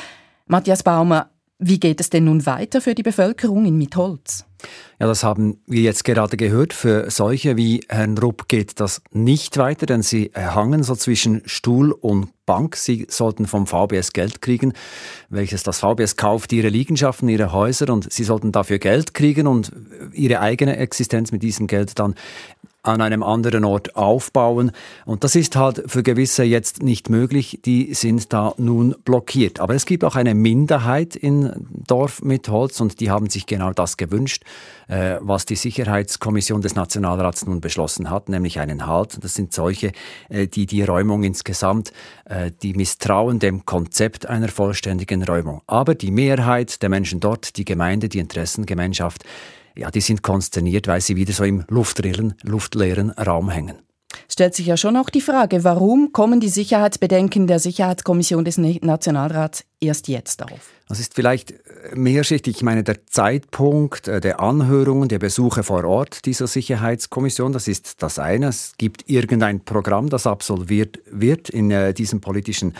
Matthias 0.48 0.82
Baumer, 0.82 1.30
Wie 1.60 1.78
geht 1.78 2.00
es 2.00 2.10
denn 2.10 2.24
nun 2.24 2.44
weiter 2.44 2.80
für 2.80 2.96
die 2.96 3.04
Bevölkerung 3.04 3.64
in 3.66 3.78
Mitholz? 3.78 4.44
Ja, 5.00 5.06
das 5.06 5.24
haben 5.24 5.58
wir 5.66 5.82
jetzt 5.82 6.04
gerade 6.04 6.36
gehört. 6.36 6.72
Für 6.72 7.10
solche 7.10 7.56
wie 7.56 7.80
Herrn 7.88 8.16
Rupp 8.16 8.48
geht 8.48 8.80
das 8.80 9.02
nicht 9.12 9.58
weiter, 9.58 9.86
denn 9.86 10.02
sie 10.02 10.30
hangen 10.34 10.82
so 10.82 10.94
zwischen 10.94 11.42
Stuhl 11.46 11.92
und 11.92 12.28
Bank. 12.46 12.76
Sie 12.76 13.06
sollten 13.08 13.46
vom 13.46 13.66
VBS 13.66 14.12
Geld 14.12 14.40
kriegen, 14.42 14.72
welches 15.30 15.62
das 15.62 15.80
VBS 15.80 16.16
kauft 16.16 16.52
ihre 16.52 16.68
Liegenschaften, 16.68 17.28
ihre 17.28 17.52
Häuser 17.52 17.92
und 17.92 18.12
sie 18.12 18.24
sollten 18.24 18.52
dafür 18.52 18.78
Geld 18.78 19.14
kriegen 19.14 19.46
und 19.46 19.72
ihre 20.12 20.40
eigene 20.40 20.76
Existenz 20.76 21.32
mit 21.32 21.42
diesem 21.42 21.66
Geld 21.66 21.98
dann 21.98 22.14
an 22.84 23.00
einem 23.00 23.22
anderen 23.22 23.64
Ort 23.64 23.96
aufbauen. 23.96 24.70
Und 25.06 25.24
das 25.24 25.34
ist 25.34 25.56
halt 25.56 25.82
für 25.86 26.02
gewisse 26.02 26.44
jetzt 26.44 26.82
nicht 26.82 27.10
möglich. 27.10 27.60
Die 27.64 27.94
sind 27.94 28.32
da 28.32 28.54
nun 28.58 28.94
blockiert. 29.04 29.58
Aber 29.58 29.74
es 29.74 29.86
gibt 29.86 30.04
auch 30.04 30.16
eine 30.16 30.34
Minderheit 30.34 31.16
in 31.16 31.52
Dorf 31.86 32.22
mit 32.22 32.48
Holz 32.48 32.80
und 32.80 33.00
die 33.00 33.10
haben 33.10 33.30
sich 33.30 33.46
genau 33.46 33.72
das 33.72 33.96
gewünscht, 33.96 34.44
äh, 34.88 35.16
was 35.20 35.46
die 35.46 35.56
Sicherheitskommission 35.56 36.60
des 36.60 36.74
Nationalrats 36.74 37.46
nun 37.46 37.60
beschlossen 37.60 38.10
hat, 38.10 38.28
nämlich 38.28 38.60
einen 38.60 38.86
Halt. 38.86 39.22
Das 39.24 39.34
sind 39.34 39.52
solche, 39.52 39.92
äh, 40.28 40.46
die 40.46 40.66
die 40.66 40.82
Räumung 40.82 41.24
insgesamt, 41.24 41.92
äh, 42.26 42.50
die 42.62 42.74
misstrauen 42.74 43.38
dem 43.38 43.64
Konzept 43.64 44.26
einer 44.26 44.48
vollständigen 44.48 45.22
Räumung. 45.24 45.62
Aber 45.66 45.94
die 45.94 46.10
Mehrheit 46.10 46.82
der 46.82 46.90
Menschen 46.90 47.20
dort, 47.20 47.56
die 47.56 47.64
Gemeinde, 47.64 48.10
die 48.10 48.18
Interessengemeinschaft, 48.18 49.24
ja, 49.76 49.90
die 49.90 50.00
sind 50.00 50.22
konsterniert, 50.22 50.86
weil 50.86 51.00
sie 51.00 51.16
wieder 51.16 51.32
so 51.32 51.44
im 51.44 51.64
luftleeren, 51.68 52.34
luftleeren 52.42 53.10
Raum 53.10 53.50
hängen. 53.50 53.78
Stellt 54.28 54.54
sich 54.54 54.66
ja 54.66 54.76
schon 54.76 54.96
auch 54.96 55.10
die 55.10 55.20
Frage, 55.20 55.64
warum 55.64 56.12
kommen 56.12 56.40
die 56.40 56.48
Sicherheitsbedenken 56.48 57.46
der 57.46 57.58
Sicherheitskommission 57.58 58.44
des 58.44 58.58
Nationalrats 58.58 59.64
erst 59.80 60.08
jetzt 60.08 60.42
auf? 60.42 60.72
Das 60.88 61.00
ist 61.00 61.14
vielleicht 61.14 61.52
äh, 61.52 61.54
mehrschichtig. 61.94 62.56
Ich 62.56 62.62
meine, 62.62 62.84
der 62.84 63.06
Zeitpunkt 63.06 64.08
äh, 64.08 64.20
der 64.20 64.40
Anhörungen, 64.40 65.08
der 65.08 65.18
Besuche 65.18 65.62
vor 65.62 65.84
Ort 65.84 66.24
dieser 66.26 66.46
Sicherheitskommission, 66.46 67.52
das 67.52 67.68
ist 67.68 68.02
das 68.02 68.18
eine. 68.18 68.48
Es 68.48 68.74
gibt 68.78 69.08
irgendein 69.08 69.64
Programm, 69.64 70.10
das 70.10 70.26
absolviert 70.26 71.00
wird 71.10 71.48
in 71.48 71.70
äh, 71.70 71.94
diesem 71.94 72.20
politischen 72.20 72.74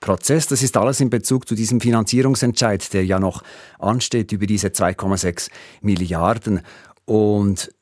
Prozess. 0.00 0.46
Das 0.48 0.62
ist 0.62 0.76
alles 0.76 1.00
in 1.00 1.10
Bezug 1.10 1.46
zu 1.46 1.54
diesem 1.54 1.80
Finanzierungsentscheid, 1.80 2.92
der 2.92 3.04
ja 3.04 3.20
noch 3.20 3.42
ansteht 3.78 4.32
über 4.32 4.46
diese 4.46 4.68
2,6 4.68 5.50
Milliarden. 5.82 6.62
Und 7.04 7.72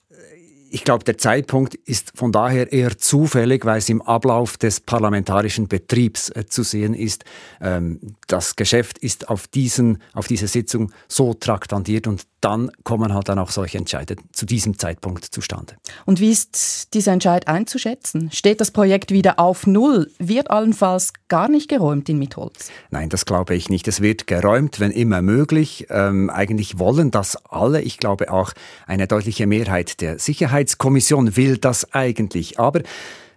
ich 0.71 0.85
glaube, 0.85 1.05
der 1.05 1.19
Zeitpunkt 1.19 1.75
ist 1.75 2.13
von 2.15 2.33
daher 2.33 2.73
eher 2.73 2.99
zufällig, 2.99 3.65
weil 3.65 3.79
es 3.79 3.89
im 3.89 4.03
Ablauf 4.03 4.57
des 4.57 4.81
parlamentarischen 4.81 5.69
Betriebs 5.69 6.31
äh, 6.31 6.47
zu 6.47 6.63
sehen 6.63 6.95
ist. 6.95 7.25
Ähm, 7.61 8.17
das 8.27 8.57
Geschäft 8.57 8.99
ist 8.99 9.29
auf, 9.29 9.49
diesen, 9.49 9.99
auf 10.13 10.27
diese 10.27 10.49
Sitzung 10.49 10.93
so 11.09 11.35
traktandiert 11.35 12.07
und 12.07 12.27
dann 12.41 12.71
kommen 12.85 13.13
halt 13.15 13.29
dann 13.29 13.39
auch 13.39 13.51
solche 13.51 13.79
Entscheide 13.79 14.17
zu 14.33 14.47
diesem 14.47 14.79
Zeitpunkt 14.79 15.25
zustande. 15.25 15.75
Und 16.07 16.21
wie 16.21 16.31
ist 16.31 16.95
dieser 16.95 17.13
Entscheid 17.13 17.49
einzuschätzen? 17.49 18.31
Steht 18.33 18.61
das 18.61 18.71
Projekt 18.71 19.11
wieder 19.11 19.41
auf 19.41 19.67
Null? 19.67 20.11
Wird 20.19 20.51
allenfalls 20.51 21.13
gar 21.29 21.49
nicht 21.49 21.69
geräumt 21.69 22.09
in 22.09 22.19
Mitholz? 22.19 22.71
Nein, 22.91 23.09
das 23.09 23.25
glaube 23.25 23.57
ich 23.57 23.71
nicht. 23.71 23.89
Es 23.89 24.01
wird 24.01 24.27
geräumt, 24.27 24.79
wenn 24.79 24.93
immer 24.93 25.21
möglich. 25.21 25.87
Ähm, 25.91 26.31
eigentlich 26.31 26.79
wollen 26.79 27.11
das 27.11 27.37
alle. 27.47 27.83
Ich 27.83 27.99
glaube 27.99 28.31
auch 28.33 28.53
eine 28.87 29.09
deutliche 29.09 29.47
Mehrheit 29.47 30.01
der 30.01 30.19
Sicherheitskommission 30.59 31.37
will 31.37 31.59
das 31.59 31.93
eigentlich. 31.93 32.59
Aber 32.59 32.83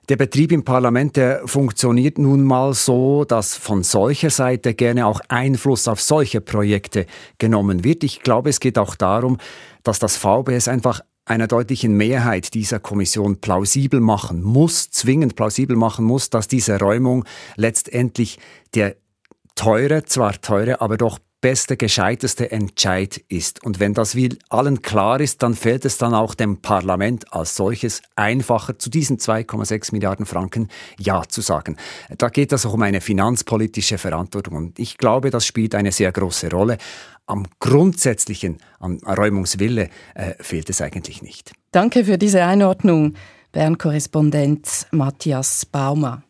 der 0.09 0.17
Betrieb 0.17 0.51
im 0.51 0.65
Parlament, 0.65 1.15
der 1.15 1.47
funktioniert 1.47 2.17
nun 2.17 2.43
mal 2.43 2.73
so, 2.73 3.23
dass 3.23 3.55
von 3.55 3.83
solcher 3.83 4.29
Seite 4.29 4.73
gerne 4.73 5.05
auch 5.05 5.21
Einfluss 5.27 5.87
auf 5.87 6.01
solche 6.01 6.41
Projekte 6.41 7.05
genommen 7.37 7.83
wird. 7.83 8.03
Ich 8.03 8.21
glaube, 8.21 8.49
es 8.49 8.59
geht 8.59 8.77
auch 8.77 8.95
darum, 8.95 9.37
dass 9.83 9.99
das 9.99 10.17
VBS 10.17 10.67
einfach 10.67 11.01
einer 11.25 11.47
deutlichen 11.47 11.95
Mehrheit 11.95 12.55
dieser 12.55 12.79
Kommission 12.79 13.39
plausibel 13.39 14.01
machen 14.01 14.41
muss, 14.41 14.89
zwingend 14.89 15.35
plausibel 15.35 15.77
machen 15.77 16.03
muss, 16.03 16.29
dass 16.31 16.47
diese 16.47 16.79
Räumung 16.79 17.25
letztendlich 17.55 18.39
der 18.73 18.95
teure, 19.55 20.03
zwar 20.03 20.41
teure, 20.41 20.81
aber 20.81 20.97
doch 20.97 21.19
beste, 21.41 21.75
gescheiteste 21.75 22.51
Entscheid 22.51 23.17
ist. 23.27 23.63
Und 23.65 23.79
wenn 23.79 23.93
das 23.93 24.15
wie 24.15 24.37
allen 24.49 24.81
klar 24.81 25.19
ist, 25.19 25.43
dann 25.43 25.55
fällt 25.55 25.85
es 25.85 25.97
dann 25.97 26.13
auch 26.13 26.35
dem 26.35 26.61
Parlament 26.61 27.33
als 27.33 27.55
solches 27.55 28.01
einfacher, 28.15 28.77
zu 28.77 28.89
diesen 28.89 29.17
2,6 29.17 29.91
Milliarden 29.91 30.25
Franken 30.25 30.69
Ja 30.99 31.23
zu 31.27 31.41
sagen. 31.41 31.77
Da 32.17 32.29
geht 32.29 32.53
es 32.53 32.65
auch 32.65 32.73
um 32.73 32.81
eine 32.83 33.01
finanzpolitische 33.01 33.97
Verantwortung. 33.97 34.55
Und 34.55 34.79
ich 34.79 34.97
glaube, 34.97 35.31
das 35.31 35.45
spielt 35.45 35.75
eine 35.75 35.91
sehr 35.91 36.11
große 36.11 36.49
Rolle. 36.51 36.77
Am 37.25 37.47
grundsätzlichen, 37.59 38.57
am 38.79 38.97
Räumungswille 38.99 39.89
äh, 40.13 40.33
fehlt 40.39 40.69
es 40.69 40.81
eigentlich 40.81 41.21
nicht. 41.21 41.53
Danke 41.71 42.05
für 42.05 42.17
diese 42.17 42.43
Einordnung, 42.43 43.15
Bern-Korrespondent 43.51 44.87
Matthias 44.91 45.65
Baumer. 45.65 46.23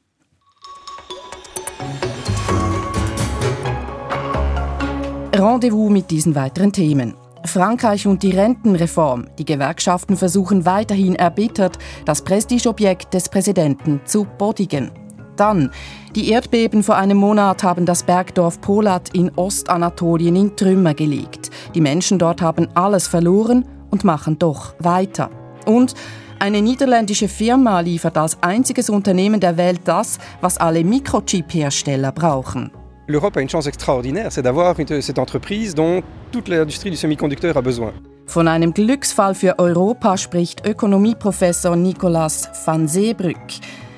Rendezvous 5.42 5.90
mit 5.90 6.12
diesen 6.12 6.36
weiteren 6.36 6.72
Themen. 6.72 7.16
Frankreich 7.46 8.06
und 8.06 8.22
die 8.22 8.30
Rentenreform. 8.30 9.26
Die 9.40 9.46
Gewerkschaften 9.46 10.16
versuchen 10.16 10.68
weiterhin 10.68 11.16
erbittert, 11.16 11.80
das 12.06 12.22
Prestigeobjekt 12.22 13.12
des 13.16 13.28
Präsidenten 13.28 14.02
zu 14.06 14.28
bodigen. 14.38 14.92
Dann, 15.36 15.72
die 16.16 16.30
Erdbeben 16.30 16.84
vor 16.84 16.98
einem 16.98 17.18
Monat 17.18 17.64
haben 17.64 17.88
das 17.88 18.04
Bergdorf 18.04 18.62
Polat 18.62 19.10
in 19.16 19.32
Ostanatolien 19.36 20.36
in 20.36 20.56
Trümmer 20.56 20.94
gelegt. 20.94 21.50
Die 21.74 21.82
Menschen 21.82 22.20
dort 22.20 22.44
haben 22.44 22.68
alles 22.76 23.08
verloren 23.08 23.66
und 23.90 24.04
machen 24.04 24.38
doch 24.38 24.76
weiter. 24.78 25.32
Und 25.66 25.96
eine 26.38 26.62
niederländische 26.62 27.28
Firma 27.28 27.80
liefert 27.80 28.16
als 28.16 28.38
einziges 28.44 28.92
Unternehmen 28.92 29.40
der 29.40 29.58
Welt 29.58 29.82
das, 29.86 30.20
was 30.42 30.60
alle 30.60 30.84
Mikrochip-Hersteller 30.84 32.12
brauchen. 32.12 32.72
l'Europe 33.12 33.38
a 33.38 33.42
une 33.42 33.50
chance 33.50 33.68
extraordinaire, 33.68 34.32
c'est 34.32 34.42
d'avoir 34.42 34.76
cette 35.02 35.20
entreprise 35.20 35.76
dont 35.76 36.02
toute 36.32 36.48
l'industrie 36.48 36.90
du 36.90 36.98
semi-conducteur 36.98 37.58
a 37.58 37.62
besoin. 37.62 37.92
Von 38.28 38.48
einem 38.48 38.74
Glücksfall 38.74 39.36
für 39.36 39.60
Europa 39.60 40.18
spricht 40.18 40.66
Ökonomieprofessor 40.66 41.76
Nicolas 41.76 42.50
van 42.66 42.88
Seebrück. 42.88 43.36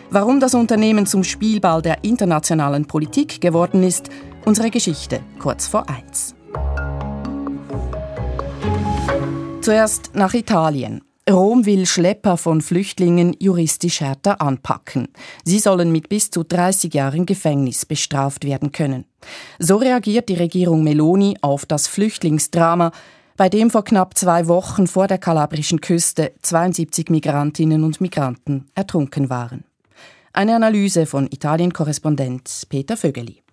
Warum 0.10 0.40
das 0.40 0.56
Unternehmen 0.56 1.06
zum 1.06 1.24
Spielball 1.24 1.82
der 1.82 2.04
internationalen 2.04 2.86
Politik 2.86 3.42
geworden 3.42 3.84
ist, 3.84 4.10
unsere 4.46 4.70
Geschichte 4.70 5.20
kurz 5.40 5.68
vor 5.68 5.86
eins. 5.88 6.36
Zuerst 9.62 10.12
nach 10.14 10.34
Italien. 10.34 11.02
Rom 11.30 11.66
will 11.66 11.86
Schlepper 11.86 12.36
von 12.36 12.60
Flüchtlingen 12.60 13.34
juristisch 13.40 14.02
härter 14.02 14.42
anpacken. 14.42 15.08
Sie 15.46 15.60
sollen 15.60 15.90
mit 15.90 16.10
bis 16.10 16.30
zu 16.30 16.44
30 16.44 16.94
Jahren 16.94 17.26
Gefängnis 17.26 17.86
bestraft 17.86 18.44
werden 18.44 18.74
können. 18.74 19.06
So 19.58 19.78
reagiert 19.78 20.28
die 20.28 20.36
Regierung 20.36 20.84
Meloni 20.84 21.38
auf 21.42 21.66
das 21.66 21.88
Flüchtlingsdrama, 21.88 22.92
bei 23.38 23.48
dem 23.48 23.70
vor 23.70 23.86
knapp 23.86 24.18
zwei 24.18 24.48
Wochen 24.48 24.86
vor 24.86 25.08
der 25.08 25.18
kalabrischen 25.18 25.80
Küste 25.80 26.34
72 26.42 27.10
Migrantinnen 27.10 27.86
und 27.86 28.02
Migranten 28.02 28.66
ertrunken 28.76 29.30
waren. 29.30 29.64
Eine 30.34 30.58
Analyse 30.58 31.06
von 31.06 31.28
Italien-Korrespondent 31.28 32.64
Peter 32.68 32.98
Vögeli. 32.98 33.44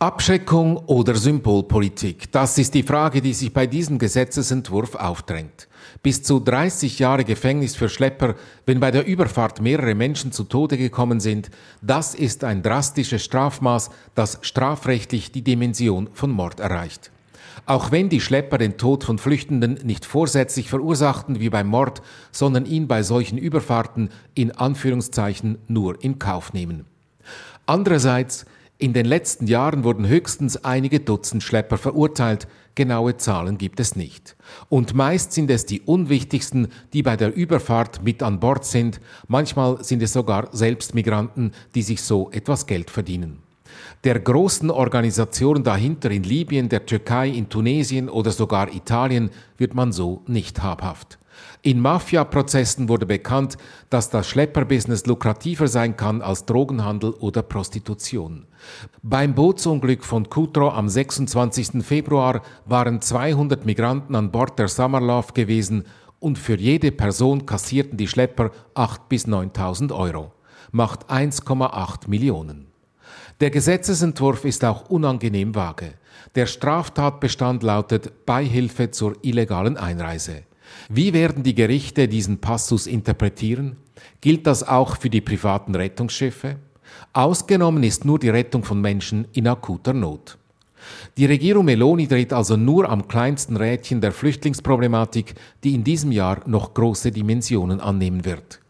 Abschreckung 0.00 0.76
oder 0.76 1.14
Symbolpolitik? 1.14 2.32
Das 2.32 2.58
ist 2.58 2.74
die 2.74 2.82
Frage, 2.82 3.20
die 3.20 3.34
sich 3.34 3.52
bei 3.52 3.68
diesem 3.68 3.98
Gesetzesentwurf 3.98 4.96
aufdrängt. 4.96 5.67
Bis 6.02 6.22
zu 6.22 6.40
30 6.40 6.98
Jahre 6.98 7.24
Gefängnis 7.24 7.76
für 7.76 7.88
Schlepper, 7.88 8.34
wenn 8.66 8.80
bei 8.80 8.90
der 8.90 9.06
Überfahrt 9.06 9.60
mehrere 9.60 9.94
Menschen 9.94 10.32
zu 10.32 10.44
Tode 10.44 10.76
gekommen 10.76 11.20
sind, 11.20 11.50
das 11.82 12.14
ist 12.14 12.44
ein 12.44 12.62
drastisches 12.62 13.24
Strafmaß, 13.24 13.90
das 14.14 14.38
strafrechtlich 14.42 15.32
die 15.32 15.42
Dimension 15.42 16.08
von 16.12 16.30
Mord 16.30 16.60
erreicht. 16.60 17.10
Auch 17.66 17.90
wenn 17.90 18.08
die 18.08 18.20
Schlepper 18.20 18.58
den 18.58 18.78
Tod 18.78 19.04
von 19.04 19.18
Flüchtenden 19.18 19.80
nicht 19.82 20.04
vorsätzlich 20.04 20.70
verursachten 20.70 21.40
wie 21.40 21.50
beim 21.50 21.66
Mord, 21.66 22.02
sondern 22.32 22.66
ihn 22.66 22.88
bei 22.88 23.02
solchen 23.02 23.38
Überfahrten 23.38 24.10
in 24.34 24.52
Anführungszeichen 24.52 25.58
nur 25.66 26.02
in 26.02 26.18
Kauf 26.18 26.52
nehmen. 26.52 26.86
Andererseits 27.66 28.46
in 28.78 28.92
den 28.92 29.06
letzten 29.06 29.46
Jahren 29.48 29.82
wurden 29.82 30.06
höchstens 30.06 30.64
einige 30.64 31.00
Dutzend 31.00 31.42
Schlepper 31.42 31.78
verurteilt, 31.78 32.46
genaue 32.78 33.16
Zahlen 33.16 33.58
gibt 33.58 33.80
es 33.80 33.96
nicht. 33.96 34.36
Und 34.68 34.94
meist 34.94 35.32
sind 35.32 35.50
es 35.50 35.66
die 35.66 35.80
unwichtigsten, 35.80 36.68
die 36.92 37.02
bei 37.02 37.16
der 37.16 37.34
Überfahrt 37.34 38.04
mit 38.04 38.22
an 38.22 38.38
Bord 38.38 38.64
sind, 38.64 39.00
manchmal 39.26 39.82
sind 39.82 40.00
es 40.00 40.12
sogar 40.12 40.48
selbst 40.52 40.94
Migranten, 40.94 41.50
die 41.74 41.82
sich 41.82 42.00
so 42.00 42.30
etwas 42.30 42.66
Geld 42.66 42.88
verdienen. 42.88 43.42
Der 44.04 44.20
großen 44.20 44.70
Organisationen 44.70 45.64
dahinter 45.64 46.12
in 46.12 46.22
Libyen, 46.22 46.68
der 46.68 46.86
Türkei, 46.86 47.28
in 47.28 47.48
Tunesien 47.48 48.08
oder 48.08 48.30
sogar 48.30 48.72
Italien 48.72 49.30
wird 49.56 49.74
man 49.74 49.90
so 49.90 50.22
nicht 50.28 50.62
habhaft. 50.62 51.17
In 51.62 51.80
Mafia-Prozessen 51.80 52.88
wurde 52.88 53.06
bekannt, 53.06 53.56
dass 53.90 54.10
das 54.10 54.28
Schlepperbusiness 54.28 55.06
lukrativer 55.06 55.66
sein 55.68 55.96
kann 55.96 56.22
als 56.22 56.44
Drogenhandel 56.46 57.10
oder 57.10 57.42
Prostitution. 57.42 58.46
Beim 59.02 59.34
Bootsunglück 59.34 60.04
von 60.04 60.28
Kutro 60.28 60.70
am 60.70 60.88
26. 60.88 61.84
Februar 61.84 62.42
waren 62.64 63.00
200 63.00 63.66
Migranten 63.66 64.14
an 64.14 64.30
Bord 64.30 64.58
der 64.58 64.68
Summerlove 64.68 65.32
gewesen 65.32 65.84
und 66.20 66.38
für 66.38 66.56
jede 66.56 66.92
Person 66.92 67.46
kassierten 67.46 67.96
die 67.96 68.08
Schlepper 68.08 68.50
8.000 68.74 68.98
bis 69.08 69.26
9.000 69.26 69.94
Euro. 69.94 70.32
Macht 70.70 71.10
1,8 71.10 72.08
Millionen. 72.08 72.66
Der 73.40 73.50
Gesetzesentwurf 73.50 74.44
ist 74.44 74.64
auch 74.64 74.90
unangenehm 74.90 75.54
vage. 75.54 75.94
Der 76.34 76.46
Straftatbestand 76.46 77.62
lautet 77.62 78.26
Beihilfe 78.26 78.90
zur 78.90 79.16
illegalen 79.22 79.76
Einreise. 79.76 80.42
Wie 80.88 81.12
werden 81.12 81.42
die 81.42 81.54
Gerichte 81.54 82.08
diesen 82.08 82.38
Passus 82.38 82.86
interpretieren? 82.86 83.76
Gilt 84.20 84.46
das 84.46 84.66
auch 84.66 84.96
für 84.96 85.10
die 85.10 85.20
privaten 85.20 85.74
Rettungsschiffe? 85.74 86.56
Ausgenommen 87.12 87.82
ist 87.82 88.04
nur 88.04 88.18
die 88.18 88.30
Rettung 88.30 88.64
von 88.64 88.80
Menschen 88.80 89.26
in 89.32 89.46
akuter 89.46 89.92
Not. 89.92 90.38
Die 91.16 91.26
Regierung 91.26 91.64
Meloni 91.64 92.06
dreht 92.06 92.32
also 92.32 92.56
nur 92.56 92.88
am 92.88 93.08
kleinsten 93.08 93.56
Rädchen 93.56 94.00
der 94.00 94.12
Flüchtlingsproblematik, 94.12 95.34
die 95.64 95.74
in 95.74 95.84
diesem 95.84 96.12
Jahr 96.12 96.40
noch 96.46 96.74
große 96.74 97.10
Dimensionen 97.10 97.80
annehmen 97.80 98.24
wird. 98.24 98.60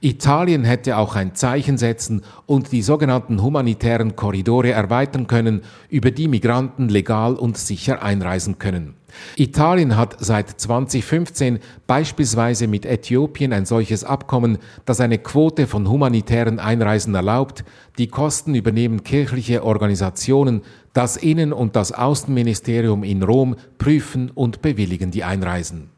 Italien 0.00 0.64
hätte 0.64 0.96
auch 0.96 1.16
ein 1.16 1.34
Zeichen 1.34 1.78
setzen 1.78 2.22
und 2.46 2.72
die 2.72 2.82
sogenannten 2.82 3.42
humanitären 3.42 4.16
Korridore 4.16 4.72
erweitern 4.72 5.26
können, 5.26 5.62
über 5.88 6.10
die 6.10 6.28
Migranten 6.28 6.88
legal 6.88 7.34
und 7.34 7.56
sicher 7.56 8.02
einreisen 8.02 8.58
können. 8.58 8.94
Italien 9.36 9.96
hat 9.96 10.16
seit 10.18 10.48
2015 10.48 11.58
beispielsweise 11.86 12.66
mit 12.66 12.86
Äthiopien 12.86 13.52
ein 13.52 13.66
solches 13.66 14.04
Abkommen, 14.04 14.58
das 14.84 15.00
eine 15.00 15.18
Quote 15.18 15.66
von 15.66 15.88
humanitären 15.88 16.58
Einreisen 16.58 17.14
erlaubt. 17.14 17.64
Die 17.98 18.08
Kosten 18.08 18.54
übernehmen 18.54 19.04
kirchliche 19.04 19.64
Organisationen, 19.64 20.62
das 20.92 21.16
Innen- 21.16 21.52
und 21.52 21.76
das 21.76 21.92
Außenministerium 21.92 23.04
in 23.04 23.22
Rom 23.22 23.56
prüfen 23.78 24.30
und 24.30 24.62
bewilligen 24.62 25.10
die 25.10 25.24
Einreisen. 25.24 25.95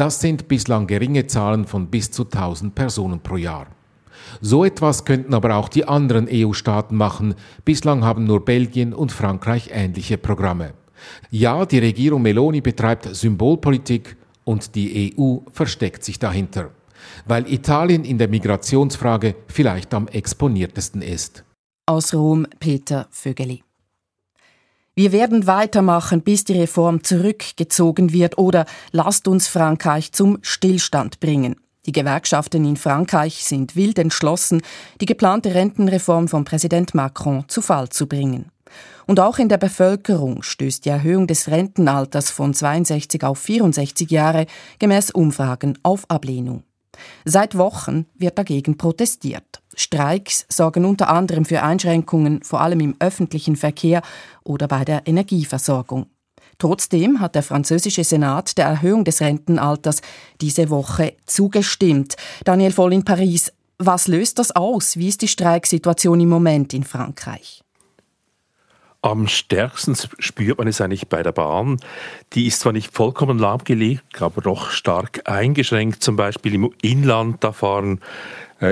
Das 0.00 0.18
sind 0.18 0.48
bislang 0.48 0.86
geringe 0.86 1.26
Zahlen 1.26 1.66
von 1.66 1.88
bis 1.88 2.10
zu 2.10 2.24
1000 2.24 2.74
Personen 2.74 3.20
pro 3.20 3.36
Jahr. 3.36 3.66
So 4.40 4.64
etwas 4.64 5.04
könnten 5.04 5.34
aber 5.34 5.54
auch 5.56 5.68
die 5.68 5.86
anderen 5.86 6.26
EU-Staaten 6.26 6.96
machen. 6.96 7.34
Bislang 7.66 8.02
haben 8.02 8.24
nur 8.24 8.42
Belgien 8.42 8.94
und 8.94 9.12
Frankreich 9.12 9.68
ähnliche 9.74 10.16
Programme. 10.16 10.72
Ja, 11.30 11.66
die 11.66 11.80
Regierung 11.80 12.22
Meloni 12.22 12.62
betreibt 12.62 13.14
Symbolpolitik 13.14 14.16
und 14.44 14.74
die 14.74 15.14
EU 15.18 15.40
versteckt 15.52 16.02
sich 16.02 16.18
dahinter, 16.18 16.70
weil 17.26 17.46
Italien 17.52 18.04
in 18.04 18.16
der 18.16 18.28
Migrationsfrage 18.28 19.34
vielleicht 19.48 19.92
am 19.92 20.08
exponiertesten 20.08 21.02
ist. 21.02 21.44
Aus 21.84 22.14
Rom 22.14 22.46
Peter 22.58 23.06
Vögeli. 23.10 23.62
Wir 24.96 25.12
werden 25.12 25.46
weitermachen, 25.46 26.22
bis 26.22 26.44
die 26.44 26.58
Reform 26.58 27.04
zurückgezogen 27.04 28.12
wird 28.12 28.38
oder 28.38 28.66
lasst 28.90 29.28
uns 29.28 29.46
Frankreich 29.46 30.12
zum 30.12 30.38
Stillstand 30.42 31.20
bringen. 31.20 31.56
Die 31.86 31.92
Gewerkschaften 31.92 32.64
in 32.64 32.76
Frankreich 32.76 33.44
sind 33.44 33.76
wild 33.76 33.98
entschlossen, 33.98 34.62
die 35.00 35.06
geplante 35.06 35.54
Rentenreform 35.54 36.28
von 36.28 36.44
Präsident 36.44 36.94
Macron 36.94 37.44
zu 37.48 37.62
Fall 37.62 37.88
zu 37.88 38.06
bringen. 38.06 38.50
Und 39.06 39.18
auch 39.18 39.38
in 39.38 39.48
der 39.48 39.58
Bevölkerung 39.58 40.42
stößt 40.42 40.84
die 40.84 40.90
Erhöhung 40.90 41.26
des 41.26 41.48
Rentenalters 41.48 42.30
von 42.30 42.52
62 42.52 43.24
auf 43.24 43.38
64 43.38 44.10
Jahre 44.10 44.46
gemäß 44.78 45.10
Umfragen 45.10 45.78
auf 45.82 46.08
Ablehnung. 46.08 46.64
Seit 47.24 47.56
Wochen 47.56 48.06
wird 48.14 48.38
dagegen 48.38 48.76
protestiert. 48.76 49.62
Streiks 49.74 50.46
sorgen 50.48 50.84
unter 50.84 51.08
anderem 51.08 51.44
für 51.44 51.62
Einschränkungen, 51.62 52.42
vor 52.42 52.60
allem 52.60 52.80
im 52.80 52.96
öffentlichen 52.98 53.56
Verkehr 53.56 54.02
oder 54.44 54.68
bei 54.68 54.84
der 54.84 55.06
Energieversorgung. 55.06 56.06
Trotzdem 56.58 57.20
hat 57.20 57.34
der 57.34 57.42
französische 57.42 58.04
Senat 58.04 58.58
der 58.58 58.66
Erhöhung 58.66 59.04
des 59.04 59.20
Rentenalters 59.20 60.02
diese 60.40 60.68
Woche 60.68 61.14
zugestimmt. 61.24 62.16
Daniel 62.44 62.72
Voll 62.72 62.92
in 62.92 63.04
Paris. 63.04 63.52
Was 63.78 64.08
löst 64.08 64.38
das 64.38 64.54
aus? 64.54 64.98
Wie 64.98 65.08
ist 65.08 65.22
die 65.22 65.28
Streiksituation 65.28 66.20
im 66.20 66.28
Moment 66.28 66.74
in 66.74 66.84
Frankreich? 66.84 67.62
Am 69.02 69.28
stärksten 69.28 69.96
spürt 70.18 70.58
man 70.58 70.68
es 70.68 70.80
eigentlich 70.80 71.08
bei 71.08 71.22
der 71.22 71.32
Bahn. 71.32 71.80
Die 72.34 72.46
ist 72.46 72.60
zwar 72.60 72.72
nicht 72.72 72.94
vollkommen 72.94 73.38
lahmgelegt, 73.38 74.20
aber 74.20 74.42
doch 74.42 74.70
stark 74.70 75.22
eingeschränkt. 75.24 76.02
Zum 76.02 76.16
Beispiel 76.16 76.54
im 76.54 76.70
Inland, 76.82 77.42
da 77.42 77.52
fahren 77.52 78.00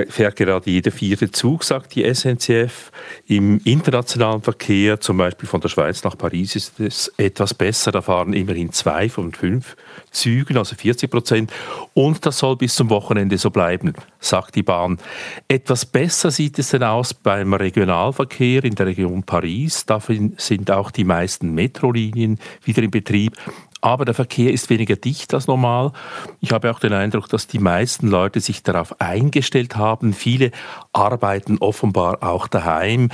fährt 0.09 0.35
gerade 0.35 0.69
jeder 0.69 0.91
vierte 0.91 1.31
Zug, 1.31 1.63
sagt 1.63 1.95
die 1.95 2.13
SNCF. 2.13 2.91
Im 3.27 3.59
internationalen 3.63 4.41
Verkehr, 4.41 4.99
zum 4.99 5.17
Beispiel 5.17 5.49
von 5.49 5.61
der 5.61 5.69
Schweiz 5.69 6.03
nach 6.03 6.17
Paris, 6.17 6.55
ist 6.55 6.79
es 6.79 7.11
etwas 7.17 7.53
besser. 7.53 7.91
Da 7.91 8.01
fahren 8.01 8.33
immerhin 8.33 8.71
zwei 8.71 9.09
von 9.09 9.33
fünf 9.33 9.75
Zügen, 10.11 10.57
also 10.57 10.75
40 10.75 11.09
Prozent. 11.09 11.51
Und 11.93 12.25
das 12.25 12.37
soll 12.37 12.55
bis 12.57 12.75
zum 12.75 12.89
Wochenende 12.89 13.37
so 13.37 13.49
bleiben, 13.49 13.93
sagt 14.19 14.55
die 14.55 14.63
Bahn. 14.63 14.99
Etwas 15.47 15.85
besser 15.85 16.29
sieht 16.29 16.59
es 16.59 16.69
denn 16.69 16.83
aus 16.83 17.13
beim 17.13 17.53
Regionalverkehr 17.53 18.63
in 18.63 18.75
der 18.75 18.85
Region 18.85 19.23
Paris. 19.23 19.85
Dafür 19.85 20.29
sind 20.37 20.69
auch 20.69 20.91
die 20.91 21.03
meisten 21.03 21.53
Metrolinien 21.53 22.39
wieder 22.63 22.83
in 22.83 22.91
Betrieb 22.91 23.35
aber 23.81 24.05
der 24.05 24.13
Verkehr 24.13 24.51
ist 24.51 24.69
weniger 24.69 24.95
dicht 24.95 25.33
als 25.33 25.47
normal. 25.47 25.91
Ich 26.39 26.51
habe 26.51 26.71
auch 26.71 26.79
den 26.79 26.93
Eindruck, 26.93 27.29
dass 27.29 27.47
die 27.47 27.59
meisten 27.59 28.07
Leute 28.07 28.39
sich 28.39 28.63
darauf 28.63 28.99
eingestellt 28.99 29.75
haben. 29.75 30.13
Viele 30.13 30.51
arbeiten 30.93 31.57
offenbar 31.59 32.23
auch 32.23 32.47
daheim, 32.47 33.09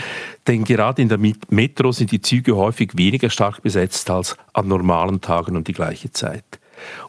denn 0.48 0.64
gerade 0.64 1.02
in 1.02 1.10
der 1.10 1.20
Metro 1.50 1.92
sind 1.92 2.12
die 2.12 2.22
Züge 2.22 2.56
häufig 2.56 2.98
weniger 2.98 3.30
stark 3.30 3.62
besetzt 3.62 4.10
als 4.10 4.38
an 4.54 4.68
normalen 4.68 5.22
Tagen 5.22 5.56
um 5.56 5.64
die 5.64 5.74
gleiche 5.74 6.12
Zeit. 6.12 6.60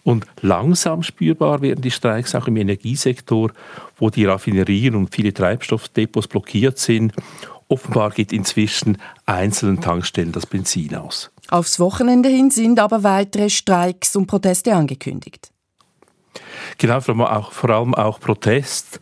Und 0.03 0.27
langsam 0.41 1.03
spürbar 1.03 1.61
werden 1.61 1.81
die 1.83 1.91
Streiks 1.91 2.35
auch 2.35 2.47
im 2.47 2.57
Energiesektor, 2.57 3.51
wo 3.97 4.11
die 4.11 4.25
Raffinerien 4.25 4.95
und 4.95 5.15
viele 5.15 5.35
Treibstoffdepots 5.35 6.29
blockiert 6.29 6.79
sind. 6.79 7.13
Offenbar 7.69 8.11
geht 8.11 8.33
inzwischen 8.33 8.99
einzelnen 9.25 9.81
Tankstellen 9.81 10.33
das 10.33 10.47
Benzin 10.47 10.95
aus. 10.95 11.33
Aufs 11.49 11.79
Wochenende 11.79 12.29
hin 12.29 12.51
sind 12.51 12.81
aber 12.81 13.03
weitere 13.03 13.51
Streiks 13.51 14.17
und 14.17 14.27
Proteste 14.27 14.75
angekündigt. 14.75 15.51
Genau, 16.79 17.01
vor 17.01 17.71
allem 17.71 17.95
auch 17.95 18.21
Protest 18.21 19.01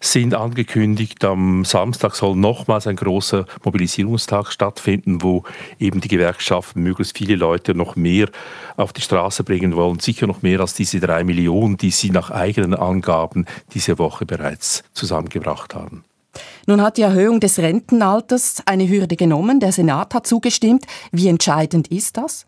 sind 0.00 0.34
angekündigt. 0.34 1.24
Am 1.24 1.64
Samstag 1.64 2.14
soll 2.14 2.36
nochmals 2.36 2.86
ein 2.86 2.96
großer 2.96 3.46
Mobilisierungstag 3.64 4.52
stattfinden, 4.52 5.22
wo 5.22 5.44
eben 5.78 6.00
die 6.00 6.08
Gewerkschaften 6.08 6.82
möglichst 6.82 7.16
viele 7.16 7.36
Leute 7.36 7.74
noch 7.74 7.96
mehr 7.96 8.28
auf 8.76 8.92
die 8.92 9.00
Straße 9.00 9.44
bringen 9.44 9.76
wollen. 9.76 10.00
Sicher 10.00 10.26
noch 10.26 10.42
mehr 10.42 10.60
als 10.60 10.74
diese 10.74 11.00
drei 11.00 11.24
Millionen, 11.24 11.76
die 11.76 11.90
sie 11.90 12.10
nach 12.10 12.30
eigenen 12.30 12.74
Angaben 12.74 13.46
diese 13.72 13.98
Woche 13.98 14.26
bereits 14.26 14.84
zusammengebracht 14.92 15.74
haben. 15.74 16.04
Nun 16.66 16.80
hat 16.80 16.96
die 16.96 17.02
Erhöhung 17.02 17.40
des 17.40 17.58
Rentenalters 17.58 18.62
eine 18.66 18.88
Hürde 18.88 19.16
genommen. 19.16 19.60
Der 19.60 19.72
Senat 19.72 20.14
hat 20.14 20.26
zugestimmt. 20.26 20.86
Wie 21.12 21.28
entscheidend 21.28 21.88
ist 21.88 22.16
das? 22.16 22.46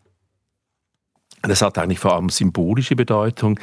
Das 1.43 1.63
hat 1.63 1.79
eigentlich 1.79 1.99
vor 1.99 2.15
allem 2.15 2.29
symbolische 2.29 2.97
Bedeutung. 2.97 3.61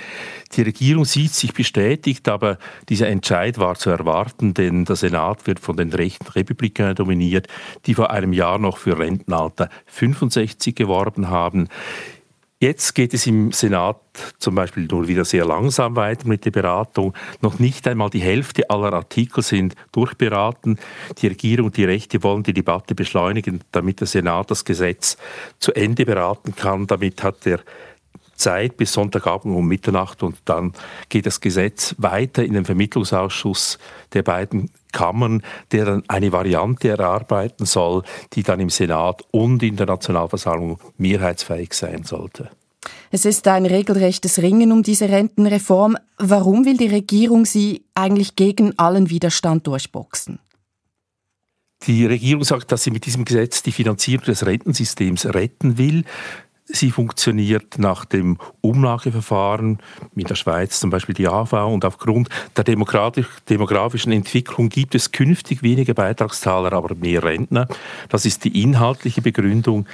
Die 0.53 0.62
Regierung 0.62 1.05
sieht 1.05 1.33
sich 1.33 1.53
bestätigt, 1.53 2.29
aber 2.29 2.57
dieser 2.88 3.07
Entscheid 3.07 3.57
war 3.57 3.75
zu 3.75 3.89
erwarten, 3.89 4.53
denn 4.53 4.86
der 4.86 4.95
Senat 4.95 5.47
wird 5.47 5.59
von 5.59 5.75
den 5.75 5.91
rechten 5.91 6.27
Republikanern 6.27 6.95
dominiert, 6.95 7.47
die 7.86 7.93
vor 7.93 8.12
einem 8.12 8.31
Jahr 8.31 8.59
noch 8.59 8.77
für 8.77 8.97
Rentenalter 8.97 9.69
65 9.88 10.75
geworben 10.75 11.29
haben. 11.29 11.67
Jetzt 12.63 12.95
geht 12.95 13.13
es 13.13 13.28
im 13.28 13.52
Senat 13.52 13.99
zum 14.39 14.56
Beispiel 14.56 14.88
nur 14.89 15.10
wieder 15.10 15.26
sehr 15.26 15.43
langsam 15.43 15.97
weiter 15.97 16.30
mit 16.30 16.45
der 16.45 16.52
Beratung. 16.52 17.13
Noch 17.41 17.60
nicht 17.60 17.86
einmal 17.89 18.10
die 18.10 18.21
Hälfte 18.21 18.69
aller 18.69 18.93
Artikel 18.93 19.43
sind 19.43 19.76
durchberaten. 19.91 20.80
Die 21.17 21.28
Regierung 21.28 21.65
und 21.65 21.76
die 21.76 21.84
Rechte 21.84 22.23
wollen 22.23 22.43
die 22.43 22.54
Debatte 22.54 22.95
beschleunigen, 22.95 23.65
damit 23.73 23.99
der 23.99 24.08
Senat 24.08 24.49
das 24.49 24.63
Gesetz 24.63 25.17
zu 25.60 25.73
Ende 25.73 26.06
beraten 26.06 26.56
kann. 26.56 26.88
Damit 26.88 27.21
hat 27.21 27.43
der 27.43 27.60
Zeit 28.36 28.78
bis 28.78 28.93
Sonntagabend 28.93 29.56
um 29.56 29.67
Mitternacht 29.67 30.24
und 30.24 30.38
dann 30.46 30.74
geht 31.10 31.26
das 31.26 31.41
Gesetz 31.41 31.96
weiter 31.98 32.43
in 32.43 32.54
den 32.54 32.65
Vermittlungsausschuss 32.65 33.80
der 34.13 34.24
beiden 34.24 34.69
Kammern, 34.91 35.43
der 35.72 35.86
dann 35.86 36.04
eine 36.08 36.32
Variante 36.32 36.89
erarbeiten 36.89 37.65
soll, 37.65 38.04
die 38.34 38.43
dann 38.43 38.60
im 38.60 38.69
Senat 38.69 39.24
und 39.32 39.63
in 39.63 39.76
der 39.76 39.88
Nationalversammlung 39.88 40.80
mehrheitsfähig 40.98 41.74
sein 41.74 42.04
sollte. 42.04 42.50
Es 43.12 43.26
ist 43.26 43.48
ein 43.48 43.65
regelrechtes 43.65 44.39
Ringen 44.39 44.72
um 44.72 44.84
diese 44.84 45.10
Rentenreform. 45.10 45.98
Warum 46.17 46.65
will 46.65 46.78
die 46.78 46.88
Regierung 46.88 47.46
sie 47.46 47.86
eigentlich 47.93 48.36
gegen 48.36 48.78
allen 48.80 49.10
Widerstand 49.10 49.67
durchboxen? 49.67 50.39
Die 51.86 52.06
Regierung 52.06 52.43
sagt, 52.46 52.72
dass 52.72 52.84
sie 52.84 52.91
mit 52.91 53.06
diesem 53.06 53.26
Gesetz 53.26 53.62
die 53.62 53.74
Finanzierung 53.74 54.26
des 54.26 54.46
Rentensystems 54.46 55.26
retten 55.26 55.78
will. 55.78 56.06
Sie 56.65 56.91
funktioniert 56.91 57.78
nach 57.78 58.06
dem 58.06 58.38
Umlageverfahren, 58.62 59.80
in 60.15 60.23
der 60.23 60.36
Schweiz 60.36 60.80
zum 60.80 60.89
Beispiel 60.89 61.13
die 61.13 61.28
AV, 61.28 61.54
und 61.73 61.84
aufgrund 61.84 62.30
der 62.56 62.63
demografischen 62.63 64.13
Entwicklung 64.13 64.69
gibt 64.69 64.95
es 64.95 65.12
künftig 65.12 65.62
weniger 65.62 65.93
Beitragszahler, 65.93 66.71
aber 66.71 66.95
mehr 66.95 67.23
Rentner. 67.23 67.67
Das 68.08 68.26
ist 68.26 68.45
die 68.45 68.62
inhaltliche 68.62 69.21
Begründung. 69.21 69.88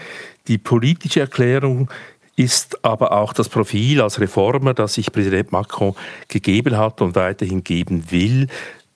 Die 0.47 0.59
politische 0.59 1.21
Erklärung 1.21 1.89
ist 2.35 2.85
aber 2.85 3.11
auch 3.11 3.33
das 3.33 3.49
Profil 3.49 4.01
als 4.01 4.19
Reformer, 4.19 4.73
das 4.73 4.93
sich 4.93 5.11
Präsident 5.11 5.51
Macron 5.51 5.95
gegeben 6.27 6.77
hat 6.77 7.01
und 7.01 7.15
weiterhin 7.15 7.63
geben 7.63 8.11
will. 8.11 8.47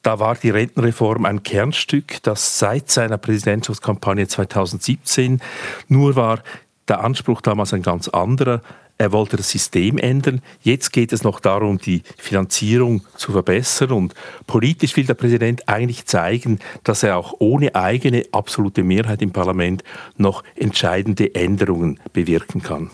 Da 0.03 0.19
war 0.19 0.35
die 0.35 0.49
Rentenreform 0.49 1.25
ein 1.25 1.43
Kernstück, 1.43 2.21
das 2.23 2.59
seit 2.59 2.91
seiner 2.91 3.17
Präsidentschaftskampagne 3.17 4.27
2017 4.27 5.41
nur 5.87 6.15
war 6.15 6.43
der 6.87 7.03
Anspruch 7.03 7.41
damals 7.41 7.73
ein 7.73 7.81
ganz 7.81 8.07
anderer. 8.07 8.61
Er 8.97 9.11
wollte 9.11 9.37
das 9.37 9.49
System 9.49 9.97
ändern. 9.97 10.41
Jetzt 10.61 10.93
geht 10.93 11.13
es 11.13 11.23
noch 11.23 11.39
darum, 11.39 11.79
die 11.79 12.03
Finanzierung 12.17 13.01
zu 13.15 13.31
verbessern. 13.31 13.91
Und 13.91 14.13
politisch 14.45 14.95
will 14.95 15.05
der 15.05 15.15
Präsident 15.15 15.67
eigentlich 15.67 16.05
zeigen, 16.05 16.59
dass 16.83 17.03
er 17.03 17.17
auch 17.17 17.33
ohne 17.39 17.73
eigene 17.75 18.25
absolute 18.31 18.83
Mehrheit 18.83 19.21
im 19.21 19.31
Parlament 19.31 19.83
noch 20.17 20.43
entscheidende 20.55 21.33
Änderungen 21.33 21.99
bewirken 22.13 22.61
kann. 22.61 22.91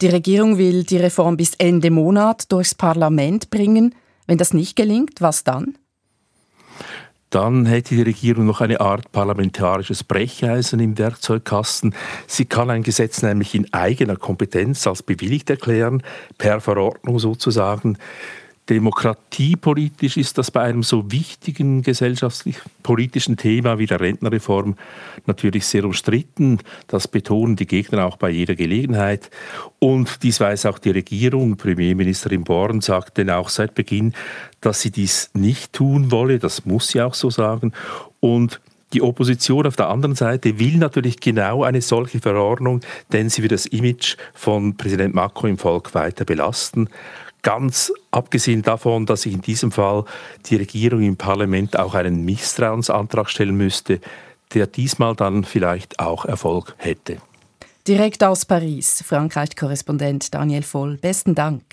Die 0.00 0.08
Regierung 0.08 0.58
will 0.58 0.84
die 0.84 0.96
Reform 0.96 1.36
bis 1.36 1.54
Ende 1.54 1.90
Monat 1.90 2.50
durchs 2.50 2.74
Parlament 2.74 3.50
bringen. 3.50 3.94
Wenn 4.26 4.38
das 4.38 4.54
nicht 4.54 4.74
gelingt, 4.74 5.20
was 5.20 5.44
dann? 5.44 5.76
Dann 7.32 7.64
hätte 7.64 7.94
die 7.94 8.02
Regierung 8.02 8.44
noch 8.44 8.60
eine 8.60 8.82
Art 8.82 9.10
parlamentarisches 9.10 10.04
Brecheisen 10.04 10.80
im 10.80 10.98
Werkzeugkasten. 10.98 11.94
Sie 12.26 12.44
kann 12.44 12.68
ein 12.68 12.82
Gesetz 12.82 13.22
nämlich 13.22 13.54
in 13.54 13.72
eigener 13.72 14.16
Kompetenz 14.16 14.86
als 14.86 15.02
bewilligt 15.02 15.48
erklären, 15.48 16.02
per 16.36 16.60
Verordnung 16.60 17.18
sozusagen. 17.18 17.96
Demokratiepolitisch 18.72 20.16
ist 20.16 20.38
das 20.38 20.50
bei 20.50 20.62
einem 20.62 20.82
so 20.82 21.12
wichtigen 21.12 21.82
gesellschaftlich-politischen 21.82 23.36
Thema 23.36 23.78
wie 23.78 23.84
der 23.84 24.00
Rentenreform 24.00 24.76
natürlich 25.26 25.66
sehr 25.66 25.84
umstritten. 25.84 26.58
Das 26.86 27.06
betonen 27.06 27.56
die 27.56 27.66
Gegner 27.66 28.06
auch 28.06 28.16
bei 28.16 28.30
jeder 28.30 28.54
Gelegenheit. 28.54 29.30
Und 29.78 30.22
dies 30.22 30.40
weiß 30.40 30.64
auch 30.64 30.78
die 30.78 30.90
Regierung. 30.90 31.56
Premierministerin 31.56 32.44
Born 32.44 32.80
sagte 32.80 33.36
auch 33.36 33.50
seit 33.50 33.74
Beginn, 33.74 34.14
dass 34.62 34.80
sie 34.80 34.90
dies 34.90 35.30
nicht 35.34 35.74
tun 35.74 36.10
wolle. 36.10 36.38
Das 36.38 36.64
muss 36.64 36.88
sie 36.88 37.02
auch 37.02 37.14
so 37.14 37.28
sagen. 37.28 37.72
Und 38.20 38.58
die 38.94 39.02
Opposition 39.02 39.66
auf 39.66 39.76
der 39.76 39.88
anderen 39.88 40.14
Seite 40.14 40.58
will 40.58 40.78
natürlich 40.78 41.20
genau 41.20 41.62
eine 41.62 41.82
solche 41.82 42.20
Verordnung, 42.20 42.80
denn 43.12 43.28
sie 43.28 43.42
wird 43.42 43.52
das 43.52 43.66
Image 43.66 44.16
von 44.32 44.76
Präsident 44.76 45.14
Macron 45.14 45.50
im 45.50 45.58
Volk 45.58 45.94
weiter 45.94 46.24
belasten. 46.24 46.88
Ganz 47.42 47.92
abgesehen 48.12 48.62
davon, 48.62 49.04
dass 49.04 49.22
sich 49.22 49.34
in 49.34 49.42
diesem 49.42 49.72
Fall 49.72 50.04
die 50.46 50.56
Regierung 50.56 51.02
im 51.02 51.16
Parlament 51.16 51.76
auch 51.76 51.94
einen 51.94 52.24
Misstrauensantrag 52.24 53.28
stellen 53.28 53.56
müsste, 53.56 54.00
der 54.54 54.68
diesmal 54.68 55.16
dann 55.16 55.42
vielleicht 55.42 55.98
auch 55.98 56.24
Erfolg 56.24 56.74
hätte. 56.78 57.16
Direkt 57.88 58.22
aus 58.22 58.44
Paris, 58.44 59.02
Frankreich-Korrespondent 59.04 60.32
Daniel 60.32 60.62
Voll. 60.62 60.98
Besten 60.98 61.34
Dank. 61.34 61.64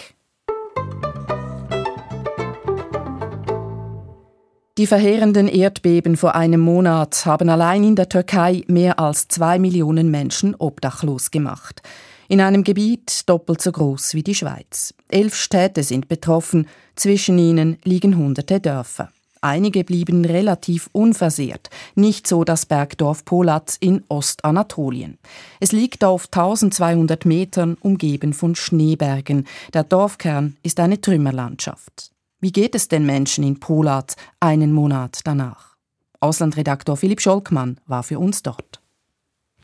Die 4.80 4.88
verheerenden 4.88 5.48
Erdbeben 5.48 6.18
vor 6.18 6.34
einem 6.34 6.62
Monat 6.62 7.26
haben 7.28 7.50
allein 7.50 7.84
in 7.84 7.96
der 7.96 8.10
Türkei 8.10 8.64
mehr 8.68 8.98
als 8.98 9.28
zwei 9.28 9.60
Millionen 9.60 10.10
Menschen 10.10 10.56
obdachlos 10.56 11.30
gemacht 11.30 11.84
in 12.30 12.40
einem 12.42 12.64
Gebiet 12.64 13.28
doppelt 13.28 13.62
so 13.62 13.72
groß 13.72 14.14
wie 14.14 14.24
die 14.24 14.36
Schweiz. 14.36 14.94
Elf 15.10 15.36
Städte 15.36 15.84
sind 15.84 16.08
betroffen, 16.08 16.68
zwischen 16.96 17.38
ihnen 17.38 17.78
liegen 17.84 18.16
hunderte 18.16 18.60
Dörfer. 18.60 19.12
Einige 19.42 19.84
blieben 19.84 20.26
relativ 20.26 20.90
unversehrt, 20.92 21.70
nicht 21.96 22.28
so 22.28 22.44
das 22.44 22.66
Bergdorf 22.66 23.26
Polatz 23.26 23.78
in 23.80 24.04
Ostanatolien. 24.10 25.18
Es 25.60 25.72
liegt 25.72 26.04
auf 26.04 26.26
1200 26.26 27.26
Metern, 27.26 27.78
umgeben 27.80 28.34
von 28.34 28.56
Schneebergen. 28.56 29.48
Der 29.74 29.84
Dorfkern 29.84 30.58
ist 30.62 30.80
eine 30.80 31.02
Trümmerlandschaft. 31.02 32.12
Wie 32.42 32.52
geht 32.52 32.76
es 32.76 32.90
den 32.90 33.06
Menschen 33.06 33.44
in 33.44 33.60
Polatz 33.60 34.16
einen 34.40 34.72
Monat 34.72 35.22
danach? 35.24 35.78
Auslandredaktor 36.20 36.98
Philipp 36.98 37.22
Scholkmann 37.22 37.80
war 37.88 38.04
für 38.04 38.20
uns 38.20 38.44
dort. 38.44 38.79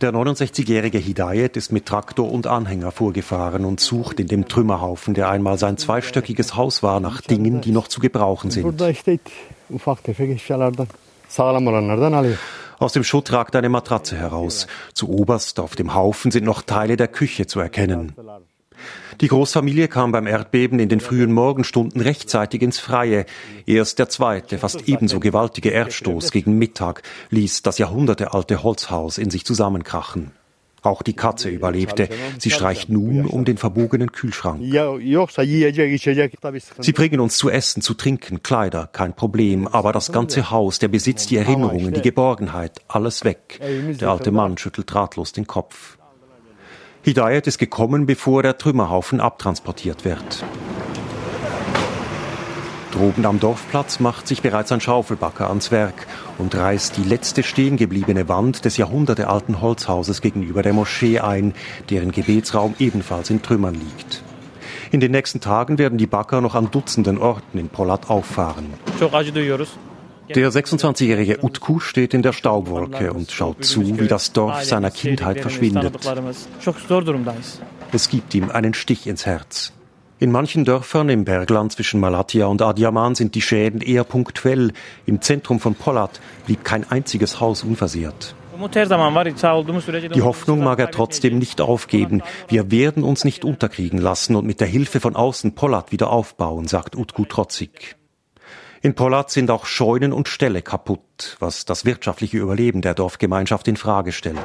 Der 0.01 0.12
69-jährige 0.12 0.97
Hidayet 0.97 1.55
ist 1.55 1.71
mit 1.71 1.86
Traktor 1.86 2.29
und 2.29 2.47
Anhänger 2.47 2.91
vorgefahren 2.91 3.63
und 3.63 3.79
sucht 3.79 4.19
in 4.19 4.27
dem 4.27 4.45
Trümmerhaufen, 4.49 5.13
der 5.13 5.29
einmal 5.29 5.58
sein 5.58 5.77
zweistöckiges 5.77 6.58
Haus 6.58 6.84
war, 6.84 6.99
nach 6.99 7.21
Dingen, 7.21 7.62
die 7.62 7.71
noch 7.71 7.88
zu 7.88 8.01
gebrauchen 8.01 8.51
sind. 8.51 8.65
Aus 12.77 12.91
dem 12.91 13.03
Schutt 13.05 13.31
ragt 13.31 13.55
eine 13.55 13.69
Matratze 13.69 14.17
heraus. 14.17 14.67
Zu 14.93 15.10
oberst 15.10 15.62
auf 15.62 15.77
dem 15.77 15.93
Haufen 15.93 16.29
sind 16.29 16.43
noch 16.43 16.62
Teile 16.62 16.97
der 16.97 17.08
Küche 17.08 17.47
zu 17.47 17.62
erkennen. 17.62 18.13
Die 19.21 19.28
Großfamilie 19.28 19.88
kam 19.88 20.12
beim 20.12 20.28
Erdbeben 20.28 20.80
in 20.80 20.89
den 20.89 21.00
frühen 21.00 21.32
Morgenstunden 21.32 22.02
rechtzeitig 22.02 22.62
ins 22.62 22.80
Freie. 22.80 23.26
Erst 23.65 24.00
der 24.00 24.10
zweite, 24.10 24.58
fast 24.58 24.88
ebenso 24.88 25.19
gewaltige 25.19 25.69
Erdstoß 25.69 26.32
gegen 26.32 26.58
Mittag 26.58 27.04
ließ 27.30 27.62
das 27.62 27.78
jahrhundertealte 27.78 28.63
Holzhaus 28.63 29.17
in 29.17 29.30
sich 29.30 29.45
zusammenkrachen. 29.45 30.32
Auch 30.86 31.02
die 31.02 31.13
Katze 31.13 31.50
überlebte. 31.50 32.10
Sie 32.38 32.52
streicht 32.52 32.89
nun 32.89 33.26
um 33.26 33.43
den 33.43 33.58
verbogenen 33.58 34.12
Kühlschrank. 34.12 34.62
Sie 36.80 36.91
bringen 36.91 37.19
uns 37.19 37.38
zu 37.38 37.50
essen, 37.50 37.82
zu 37.82 37.93
trinken, 37.95 38.43
Kleider, 38.43 38.88
kein 38.91 39.15
Problem. 39.15 39.67
Aber 39.67 39.91
das 39.91 40.12
ganze 40.12 40.52
Haus, 40.52 40.80
der 40.80 40.89
Besitz, 40.89 41.26
die 41.26 41.38
Erinnerungen, 41.38 41.93
die 41.93 42.02
Geborgenheit, 42.02 42.82
alles 42.88 43.24
weg. 43.24 43.60
Der 44.00 44.10
alte 44.10 44.32
Mann 44.32 44.58
schüttelt 44.58 44.93
ratlos 44.93 45.32
den 45.32 45.48
Kopf. 45.48 45.98
Hidayat 47.05 47.45
ist 47.45 47.59
gekommen, 47.59 48.07
bevor 48.07 48.41
der 48.41 48.57
Trümmerhaufen 48.57 49.21
abtransportiert 49.21 50.05
wird. 50.05 50.43
Droben 52.91 53.27
am 53.27 53.39
Dorfplatz 53.39 53.99
macht 53.99 54.27
sich 54.27 54.41
bereits 54.41 54.71
ein 54.71 54.81
Schaufelbacker 54.81 55.47
ans 55.47 55.69
Werk 55.69 56.07
und 56.39 56.55
reißt 56.55 56.97
die 56.97 57.03
letzte 57.03 57.43
stehengebliebene 57.43 58.27
Wand 58.27 58.65
des 58.65 58.77
jahrhundertealten 58.77 59.61
Holzhauses 59.61 60.19
gegenüber 60.21 60.63
der 60.63 60.73
Moschee 60.73 61.19
ein, 61.19 61.53
deren 61.91 62.11
Gebetsraum 62.11 62.73
ebenfalls 62.79 63.29
in 63.29 63.43
Trümmern 63.43 63.75
liegt. 63.75 64.23
In 64.89 64.99
den 64.99 65.11
nächsten 65.11 65.41
Tagen 65.41 65.77
werden 65.77 65.99
die 65.99 66.07
Backer 66.07 66.41
noch 66.41 66.55
an 66.55 66.71
Dutzenden 66.71 67.19
Orten 67.19 67.59
in 67.59 67.69
Polat 67.69 68.09
auffahren. 68.09 68.73
Der 70.33 70.51
26-jährige 70.51 71.43
Utku 71.43 71.79
steht 71.79 72.13
in 72.13 72.23
der 72.23 72.33
Staubwolke 72.33 73.13
und 73.13 73.31
schaut 73.31 73.63
zu, 73.63 73.99
wie 73.99 74.07
das 74.07 74.33
Dorf 74.33 74.63
seiner 74.63 74.89
Kindheit 74.89 75.41
verschwindet. 75.41 75.99
Es 77.91 78.09
gibt 78.09 78.33
ihm 78.33 78.49
einen 78.49 78.73
Stich 78.73 79.05
ins 79.07 79.25
Herz. 79.25 79.73
In 80.17 80.31
manchen 80.31 80.63
Dörfern 80.63 81.09
im 81.09 81.25
Bergland 81.25 81.73
zwischen 81.73 81.99
Malatya 81.99 82.47
und 82.47 82.61
Adiaman 82.61 83.15
sind 83.15 83.35
die 83.35 83.41
Schäden 83.41 83.81
eher 83.81 84.05
punktuell. 84.05 84.71
Im 85.05 85.21
Zentrum 85.21 85.59
von 85.59 85.75
Polat 85.75 86.21
blieb 86.45 86.63
kein 86.63 86.89
einziges 86.89 87.41
Haus 87.41 87.63
unversehrt. 87.63 88.33
Die 90.15 90.21
Hoffnung 90.21 90.63
mag 90.63 90.79
er 90.79 90.91
trotzdem 90.91 91.38
nicht 91.38 91.59
aufgeben. 91.59 92.23
Wir 92.47 92.71
werden 92.71 93.03
uns 93.03 93.25
nicht 93.25 93.43
unterkriegen 93.43 93.99
lassen 93.99 94.38
und 94.38 94.45
mit 94.45 94.61
der 94.61 94.67
Hilfe 94.67 95.01
von 95.01 95.17
außen 95.17 95.53
Polat 95.53 95.91
wieder 95.91 96.09
aufbauen, 96.09 96.65
sagt 96.67 96.95
Utku 96.95 97.25
trotzig. 97.25 97.97
In 98.86 98.93
Pollat 98.93 99.32
sind 99.32 99.50
auch 99.50 99.65
Scheunen 99.65 100.13
und 100.13 100.28
Ställe 100.28 100.62
kaputt, 100.62 101.38
was 101.39 101.65
das 101.65 101.86
wirtschaftliche 101.86 102.38
Überleben 102.38 102.84
der 102.84 102.93
Dorfgemeinschaft 102.93 103.67
in 103.67 103.78
Frage 103.78 104.12
stellt. 104.12 104.38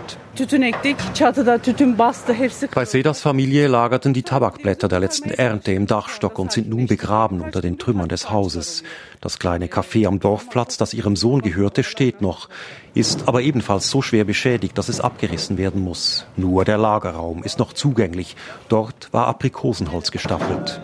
Bei 2.75 2.85
Sedas 2.87 3.21
Familie 3.21 3.69
lagerten 3.69 4.15
die 4.15 4.23
Tabakblätter 4.23 4.89
der 4.89 5.01
letzten 5.01 5.29
Ernte 5.29 5.73
im 5.73 5.87
Dachstock 5.87 6.39
und 6.39 6.53
sind 6.53 6.71
nun 6.71 6.87
begraben 6.87 7.43
unter 7.43 7.61
den 7.61 7.77
Trümmern 7.77 8.09
des 8.09 8.31
Hauses. 8.31 8.83
Das 9.21 9.39
kleine 9.39 9.67
Café 9.67 10.07
am 10.07 10.21
Dorfplatz, 10.21 10.79
das 10.79 10.95
ihrem 10.95 11.17
Sohn 11.17 11.43
gehörte, 11.43 11.83
steht 11.83 12.23
noch, 12.23 12.49
ist 12.95 13.29
aber 13.29 13.43
ebenfalls 13.43 13.91
so 13.91 14.01
schwer 14.01 14.25
beschädigt, 14.25 14.79
dass 14.79 14.89
es 14.89 15.03
abgerissen 15.03 15.59
werden 15.59 15.83
muss. 15.83 16.25
Nur 16.39 16.65
der 16.65 16.79
Lagerraum 16.79 17.43
ist 17.43 17.59
noch 17.59 17.75
zugänglich. 17.75 18.37
Dort 18.71 19.13
war 19.13 19.27
Aprikosenholz 19.27 20.11
gestapelt. 20.11 20.81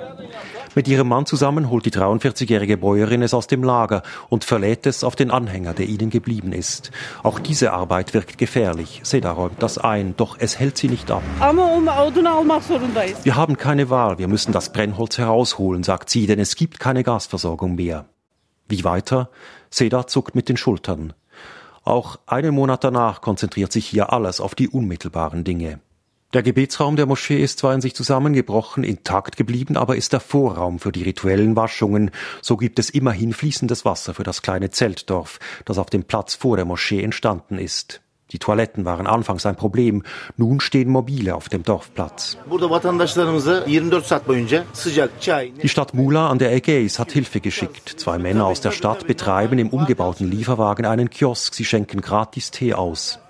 Mit 0.76 0.88
ihrem 0.88 1.08
Mann 1.08 1.24
zusammen 1.24 1.70
holt 1.70 1.86
die 1.86 1.90
43-jährige 1.90 2.76
Bäuerin 2.76 3.22
es 3.22 3.32
aus 3.32 3.46
dem 3.46 3.64
Lager 3.64 4.02
und 4.28 4.44
verlädt 4.44 4.84
es 4.84 5.04
auf 5.04 5.16
den 5.16 5.30
Anhänger, 5.30 5.72
der 5.72 5.88
ihnen 5.88 6.10
geblieben 6.10 6.52
ist. 6.52 6.90
Auch 7.22 7.38
diese 7.38 7.72
Arbeit 7.72 8.12
wirkt 8.12 8.36
gefährlich. 8.36 9.00
Seda 9.02 9.32
räumt 9.32 9.62
das 9.62 9.78
ein, 9.78 10.14
doch 10.18 10.36
es 10.38 10.58
hält 10.58 10.76
sie 10.76 10.90
nicht 10.90 11.10
ab. 11.10 11.22
Wir 13.24 13.36
haben 13.36 13.56
keine 13.56 13.88
Wahl, 13.88 14.18
wir 14.18 14.28
müssen 14.28 14.52
das 14.52 14.70
Brennholz 14.70 15.16
herausholen, 15.16 15.82
sagt 15.82 16.10
sie, 16.10 16.26
denn 16.26 16.38
es 16.38 16.56
gibt 16.56 16.78
keine 16.78 17.04
Gasversorgung 17.04 17.76
mehr. 17.76 18.04
Wie 18.68 18.84
weiter? 18.84 19.30
Seda 19.70 20.06
zuckt 20.06 20.34
mit 20.34 20.50
den 20.50 20.58
Schultern. 20.58 21.14
Auch 21.84 22.18
einen 22.26 22.54
Monat 22.54 22.84
danach 22.84 23.22
konzentriert 23.22 23.72
sich 23.72 23.86
hier 23.86 24.12
alles 24.12 24.42
auf 24.42 24.54
die 24.54 24.68
unmittelbaren 24.68 25.42
Dinge. 25.42 25.80
Der 26.37 26.42
Gebetsraum 26.42 26.96
der 26.96 27.07
Moschee 27.07 27.42
ist 27.42 27.61
zwar 27.61 27.72
in 27.72 27.81
sich 27.81 27.94
zusammengebrochen, 27.94 28.85
intakt 28.85 29.38
geblieben, 29.38 29.79
aber 29.79 29.96
ist 29.96 30.12
der 30.12 30.20
Vorraum 30.20 30.79
für 30.81 30.92
die 30.92 31.03
rituellen 31.03 31.57
Waschungen. 31.57 32.11
So 32.42 32.59
gibt 32.59 32.79
es 32.79 32.90
immerhin 32.90 33.33
fließendes 33.33 33.87
Wasser 33.87 34.12
für 34.12 34.22
das 34.22 34.42
kleine 34.42 34.68
Zeltdorf, 34.68 35.38
das 35.64 35.79
auf 35.79 35.88
dem 35.88 36.05
Platz 36.05 36.35
vor 36.35 36.57
der 36.57 36.66
Moschee 36.66 37.03
entstanden 37.03 37.59
ist. 37.59 38.03
Die 38.33 38.38
Toiletten 38.38 38.85
waren 38.85 39.07
anfangs 39.07 39.46
ein 39.46 39.57
Problem, 39.57 40.03
nun 40.37 40.61
stehen 40.61 40.90
mobile 40.90 41.35
auf 41.35 41.49
dem 41.49 41.62
Dorfplatz. 41.62 42.37
Die 45.62 45.68
Stadt 45.70 45.94
Mula 45.94 46.29
an 46.29 46.38
der 46.38 46.53
Ägäis 46.53 46.99
hat 46.99 47.12
Hilfe 47.12 47.40
geschickt. 47.40 47.94
Zwei 47.96 48.18
Männer 48.18 48.44
aus 48.44 48.61
der 48.61 48.72
Stadt 48.72 49.07
betreiben 49.07 49.59
im 49.59 49.70
umgebauten 49.70 50.31
Lieferwagen 50.31 50.85
einen 50.85 51.09
Kiosk. 51.09 51.55
Sie 51.55 51.64
schenken 51.64 52.03
gratis 52.03 52.51
Tee 52.51 52.75
aus. 52.75 53.20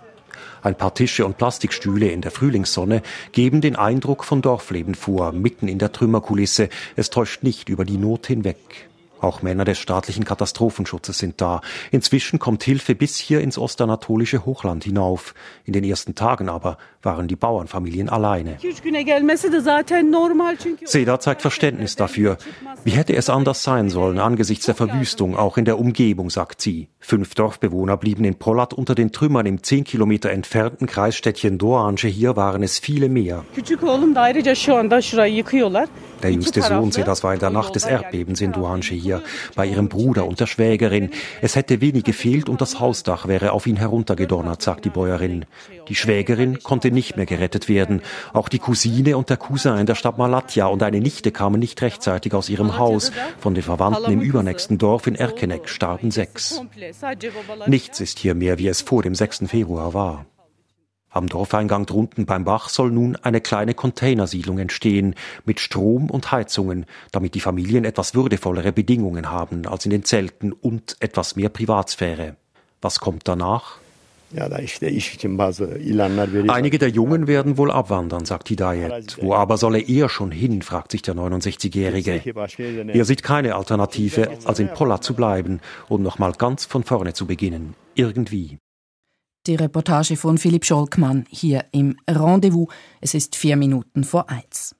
Ein 0.66 0.74
paar 0.74 0.94
Tische 0.94 1.24
und 1.24 1.38
Plastikstühle 1.38 2.09
in 2.09 2.22
der 2.22 2.33
Frühlingssonne 2.33 3.02
geben 3.31 3.61
den 3.61 3.76
Eindruck 3.76 4.24
von 4.24 4.42
Dorfleben 4.42 4.96
vor, 4.96 5.31
mitten 5.31 5.68
in 5.68 5.79
der 5.79 5.92
Trümmerkulisse. 5.92 6.70
Es 6.96 7.09
täuscht 7.09 7.44
nicht 7.44 7.68
über 7.68 7.85
die 7.85 7.98
Not 7.98 8.26
hinweg. 8.26 8.57
Auch 9.20 9.42
Männer 9.42 9.64
des 9.64 9.79
staatlichen 9.79 10.24
Katastrophenschutzes 10.24 11.18
sind 11.18 11.40
da. 11.40 11.61
Inzwischen 11.90 12.38
kommt 12.38 12.62
Hilfe 12.62 12.94
bis 12.94 13.16
hier 13.16 13.40
ins 13.40 13.59
ostanatolische 13.59 14.44
Hochland 14.44 14.85
hinauf. 14.85 15.35
In 15.64 15.72
den 15.72 15.85
ersten 15.85 16.14
Tagen 16.14 16.48
aber 16.48 16.76
waren 17.02 17.29
die 17.29 17.37
Bauernfamilien 17.37 18.09
alleine. 18.09 18.59
Seda 20.85 21.20
zeigt 21.20 21.42
Verständnis 21.42 21.96
dafür. 21.96 22.37
Wie 22.85 22.90
hätte 22.90 23.16
es 23.16 23.31
anders 23.31 23.62
sein 23.62 23.88
sollen 23.88 24.18
angesichts 24.18 24.66
der 24.66 24.74
Verwüstung, 24.74 25.37
auch 25.37 25.57
in 25.57 25.64
der 25.64 25.79
Umgebung, 25.79 26.31
sagt 26.31 26.61
sie. 26.61 26.88
Fünf 26.98 27.35
Dorfbewohner 27.35 27.96
blieben 27.96 28.24
in 28.24 28.35
Pollat 28.35 28.74
unter 28.74 28.94
den 28.94 29.12
Trümmern 29.12 29.46
im 29.46 29.62
zehn 29.62 29.85
Kilometer 29.85 30.31
entfernten 30.31 30.87
Kreisstädtchen 30.87 31.59
Doğanche. 31.59 32.09
Hier 32.09 32.37
waren 32.37 32.62
es 32.62 32.79
viele 32.79 33.09
mehr. 33.09 33.44
Der 36.22 36.31
jüngste 36.33 36.62
Sohn 36.62 36.92
Sedas 36.92 37.24
war 37.24 37.35
in 37.35 37.40
der 37.40 37.50
Nacht 37.50 37.74
des 37.74 37.85
Erdbebens 37.85 38.40
in 38.40 38.52
Duanche 38.52 38.94
hier, 38.94 39.15
bei 39.55 39.66
ihrem 39.66 39.88
Bruder 39.88 40.26
und 40.26 40.40
der 40.40 40.46
Schwägerin. 40.46 41.11
Es 41.40 41.57
hätte 41.57 41.81
wenig 41.81 42.05
gefehlt 42.05 42.48
und 42.48 42.61
das 42.61 42.81
Hausdach 42.81 43.29
wäre 43.29 43.52
auf 43.52 43.66
ihn 43.66 43.76
heruntergedonnert, 43.76 44.62
sagt 44.62 44.85
die 44.85 44.90
Bäuerin. 44.90 45.44
Die 45.88 45.94
Schwägerin 45.94 46.62
konnte 46.62 46.90
nicht 46.90 47.16
mehr 47.16 47.26
gerettet 47.26 47.68
werden. 47.68 48.02
Auch 48.33 48.48
die 48.48 48.59
Cousine 48.59 49.16
und 49.16 49.31
der 49.31 49.37
Cousin 49.37 49.79
in 49.79 49.87
der 49.87 49.94
Stadt 49.94 50.18
Malatya 50.18 50.66
und 50.66 50.83
eine 50.83 51.00
Nichte 51.00 51.31
kamen 51.31 51.61
nicht 51.61 51.81
rechtzeitig 51.83 52.35
aus 52.35 52.48
ihrem 52.48 52.79
Haus. 52.79 53.12
Von 53.38 53.55
den 53.55 53.62
Verwandten 53.62 54.11
im 54.11 54.20
übernächsten 54.20 54.79
Dorf 54.79 55.07
in 55.07 55.14
Erkenek 55.14 55.68
starben 55.68 56.11
sechs. 56.11 56.61
Nichts 57.66 58.00
ist 58.00 58.18
hier 58.18 58.35
mehr, 58.35 58.59
wie 58.59 58.68
es 58.68 58.81
vor 58.83 59.02
dem 59.02 59.14
6. 59.14 59.44
Februar 59.46 59.94
war. 59.94 60.26
Am 61.16 61.31
Dorfeingang 61.31 61.87
drunten 61.87 62.26
beim 62.26 62.44
Bach 62.44 62.68
soll 62.68 62.90
nun 62.90 63.16
eine 63.16 63.40
kleine 63.40 63.72
Containersiedlung 63.72 64.59
entstehen, 64.59 65.14
mit 65.46 65.61
Strom 65.61 66.11
und 66.11 66.31
Heizungen, 66.31 66.85
damit 67.11 67.35
die 67.35 67.40
Familien 67.40 67.87
etwas 67.87 68.14
würdevollere 68.14 68.70
Bedingungen 68.70 69.31
haben 69.31 69.66
als 69.66 69.87
in 69.87 69.92
den 69.92 70.05
Zelten 70.05 70.52
und 70.52 70.96
etwas 71.00 71.35
mehr 71.35 71.48
Privatsphäre. 71.48 72.37
Was 72.83 73.00
kommt 73.00 73.26
danach? 73.26 73.79
Einige 76.48 76.79
der 76.79 76.88
Jungen 76.90 77.26
werden 77.26 77.57
wohl 77.57 77.70
abwandern, 77.70 78.26
sagt 78.26 78.48
Hidayet. 78.48 79.16
Wo 79.22 79.33
aber 79.33 79.57
solle 79.57 79.81
er 79.81 80.11
schon 80.11 80.31
hin, 80.31 80.61
fragt 80.61 80.90
sich 80.90 81.00
der 81.00 81.14
69-Jährige. 81.14 82.20
Er 82.92 83.05
sieht 83.07 83.22
keine 83.22 83.55
Alternative, 83.55 84.29
als 84.44 84.59
in 84.59 84.68
Polla 84.68 85.00
zu 85.00 85.14
bleiben 85.14 85.61
und 85.88 86.02
nochmal 86.02 86.33
ganz 86.33 86.66
von 86.66 86.83
vorne 86.83 87.14
zu 87.14 87.24
beginnen. 87.26 87.74
Irgendwie. 87.94 88.59
Die 89.46 89.54
Reportage 89.54 90.16
von 90.16 90.38
Philipp 90.38 90.64
Scholkmann 90.64 91.24
hier 91.30 91.66
im 91.70 91.96
Rendezvous. 92.11 92.66
Es 93.00 93.14
ist 93.14 93.37
vier 93.37 93.56
Minuten 93.56 94.02
vor 94.02 94.28
eins. 94.28 94.74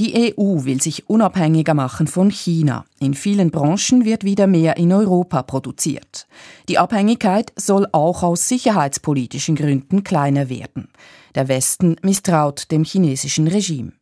Die 0.00 0.34
EU 0.36 0.64
will 0.64 0.82
sich 0.82 1.08
unabhängiger 1.08 1.74
machen 1.74 2.08
von 2.08 2.30
China. 2.30 2.84
In 2.98 3.14
vielen 3.14 3.52
Branchen 3.52 4.04
wird 4.04 4.24
wieder 4.24 4.48
mehr 4.48 4.78
in 4.78 4.92
Europa 4.92 5.44
produziert. 5.44 6.26
Die 6.68 6.78
Abhängigkeit 6.78 7.52
soll 7.54 7.86
auch 7.92 8.24
aus 8.24 8.48
sicherheitspolitischen 8.48 9.54
Gründen 9.54 10.02
kleiner 10.02 10.48
werden. 10.48 10.88
Der 11.36 11.46
Westen 11.46 11.94
misstraut 12.02 12.68
dem 12.72 12.82
chinesischen 12.82 13.46
Regime. 13.46 13.92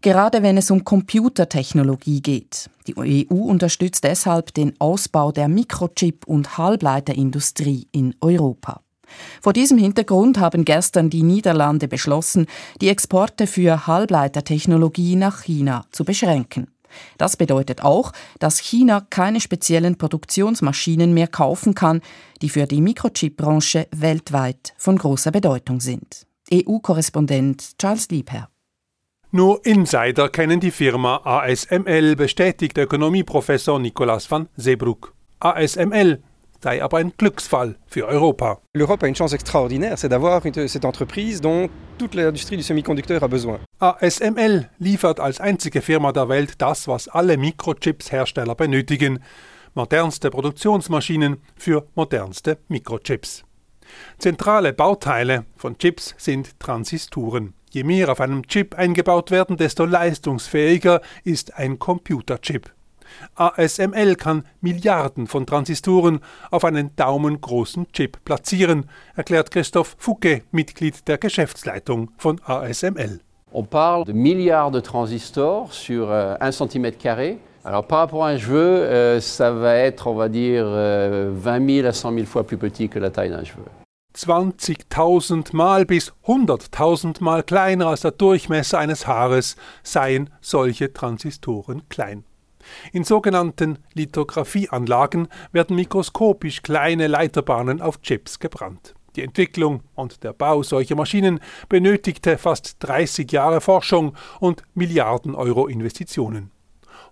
Gerade 0.00 0.42
wenn 0.42 0.56
es 0.56 0.72
um 0.72 0.82
Computertechnologie 0.82 2.22
geht. 2.22 2.70
Die 2.88 3.28
EU 3.30 3.36
unterstützt 3.36 4.02
deshalb 4.02 4.52
den 4.54 4.74
Ausbau 4.80 5.30
der 5.30 5.46
Mikrochip- 5.46 6.26
und 6.26 6.58
Halbleiterindustrie 6.58 7.86
in 7.92 8.16
Europa. 8.20 8.80
Vor 9.40 9.52
diesem 9.52 9.78
Hintergrund 9.78 10.38
haben 10.38 10.64
gestern 10.64 11.10
die 11.10 11.22
Niederlande 11.22 11.88
beschlossen, 11.88 12.46
die 12.80 12.88
Exporte 12.88 13.46
für 13.46 13.86
Halbleitertechnologie 13.86 15.16
nach 15.16 15.42
China 15.42 15.84
zu 15.90 16.04
beschränken. 16.04 16.68
Das 17.18 17.36
bedeutet 17.36 17.82
auch, 17.82 18.12
dass 18.38 18.58
China 18.58 19.06
keine 19.10 19.40
speziellen 19.40 19.98
Produktionsmaschinen 19.98 21.12
mehr 21.12 21.28
kaufen 21.28 21.74
kann, 21.74 22.00
die 22.42 22.48
für 22.48 22.66
die 22.66 22.80
Mikrochip-Branche 22.80 23.88
weltweit 23.90 24.74
von 24.76 24.96
großer 24.96 25.30
Bedeutung 25.30 25.80
sind. 25.80 26.26
EU-Korrespondent 26.52 27.78
Charles 27.78 28.08
Liebherr. 28.10 28.48
Nur 29.32 29.66
Insider 29.66 30.28
kennen 30.28 30.60
die 30.60 30.70
Firma 30.70 31.20
ASML, 31.24 32.16
bestätigt 32.16 32.78
Ökonomieprofessor 32.78 33.78
Nicolas 33.78 34.30
van 34.30 34.48
Seebruck. 34.56 35.14
ASML 35.40 36.22
sei 36.62 36.82
aber 36.82 36.98
ein 36.98 37.12
Glücksfall 37.16 37.76
für 37.86 38.06
Europa. 38.06 38.58
L'Europe 38.74 39.04
a 39.04 39.08
une 39.08 39.14
chance 39.14 39.34
extraordinaire, 39.34 39.96
c'est 39.98 40.08
d'avoir 40.08 40.42
cette 40.42 40.84
entreprise 40.84 41.40
dont 41.40 41.68
toute 41.98 42.14
l'industrie 42.14 42.56
du 42.56 42.62
semi-conducteur 42.62 43.22
a 43.22 43.28
besoin. 43.28 43.58
ASML 43.78 44.68
liefert 44.78 45.20
als 45.20 45.40
einzige 45.40 45.82
Firma 45.82 46.12
der 46.12 46.28
Welt 46.28 46.54
das, 46.58 46.88
was 46.88 47.08
alle 47.08 47.36
Mikrochips-Hersteller 47.36 48.54
benötigen. 48.54 49.20
Modernste 49.74 50.30
Produktionsmaschinen 50.30 51.36
für 51.56 51.86
modernste 51.94 52.58
Mikrochips. 52.68 53.44
Zentrale 54.18 54.72
Bauteile 54.72 55.44
von 55.56 55.78
Chips 55.78 56.14
sind 56.18 56.58
Transistoren. 56.58 57.54
Je 57.70 57.84
mehr 57.84 58.10
auf 58.10 58.20
einem 58.20 58.46
Chip 58.46 58.74
eingebaut 58.74 59.30
werden, 59.30 59.56
desto 59.56 59.84
leistungsfähiger 59.84 61.02
ist 61.24 61.56
ein 61.56 61.78
Computerchip. 61.78 62.72
ASML 63.34 64.16
kann 64.16 64.44
Milliarden 64.60 65.26
von 65.26 65.46
Transistoren 65.46 66.20
auf 66.50 66.64
einen 66.64 66.94
daumengroßen 66.96 67.92
Chip 67.92 68.24
platzieren, 68.24 68.86
erklärt 69.14 69.50
Christoph 69.50 69.96
Fouquet, 69.98 70.42
Mitglied 70.50 71.06
der 71.08 71.18
Geschäftsleitung 71.18 72.10
von 72.18 72.40
ASML. 72.44 73.20
On 73.52 73.64
parle 73.64 74.04
de 74.04 74.12
milliards 74.12 74.70
de 74.70 74.80
transistors 74.80 75.72
sur 75.72 76.10
euh, 76.10 76.34
un 76.40 76.52
centimètre 76.52 76.98
carré. 76.98 77.38
Alors 77.64 77.86
par 77.86 78.00
rapport 78.00 78.24
à 78.24 78.28
un 78.28 78.38
cheveu, 78.38 78.58
euh, 78.58 79.20
ça 79.20 79.50
va 79.50 79.76
être, 79.76 80.08
on 80.08 80.14
va 80.14 80.28
dire, 80.28 80.64
euh, 80.66 81.30
20 81.32 81.76
000 81.76 81.86
à 81.86 81.92
100 81.92 82.12
000 82.12 82.26
fois 82.26 82.44
plus 82.44 82.58
petit 82.58 82.88
que 82.88 82.98
la 82.98 83.10
taille 83.10 83.30
d'un 83.30 83.44
cheveu. 83.44 83.62
20.000 84.16 85.54
Mal 85.54 85.84
bis 85.84 86.12
100.000 86.26 87.22
Mal 87.22 87.42
kleiner 87.42 87.88
als 87.88 88.00
der 88.00 88.12
Durchmesser 88.12 88.78
eines 88.78 89.06
Haares 89.06 89.56
seien 89.82 90.30
solche 90.40 90.92
Transistoren 90.92 91.82
klein. 91.88 92.24
In 92.92 93.04
sogenannten 93.04 93.78
Lithografieanlagen 93.94 95.28
werden 95.52 95.76
mikroskopisch 95.76 96.62
kleine 96.62 97.06
Leiterbahnen 97.06 97.80
auf 97.80 98.00
Chips 98.02 98.38
gebrannt. 98.38 98.94
Die 99.16 99.22
Entwicklung 99.22 99.80
und 99.94 100.22
der 100.24 100.34
Bau 100.34 100.62
solcher 100.62 100.94
Maschinen 100.94 101.40
benötigte 101.68 102.36
fast 102.36 102.76
30 102.80 103.32
Jahre 103.32 103.60
Forschung 103.60 104.14
und 104.40 104.62
Milliarden 104.74 105.34
Euro 105.34 105.66
Investitionen. 105.66 106.50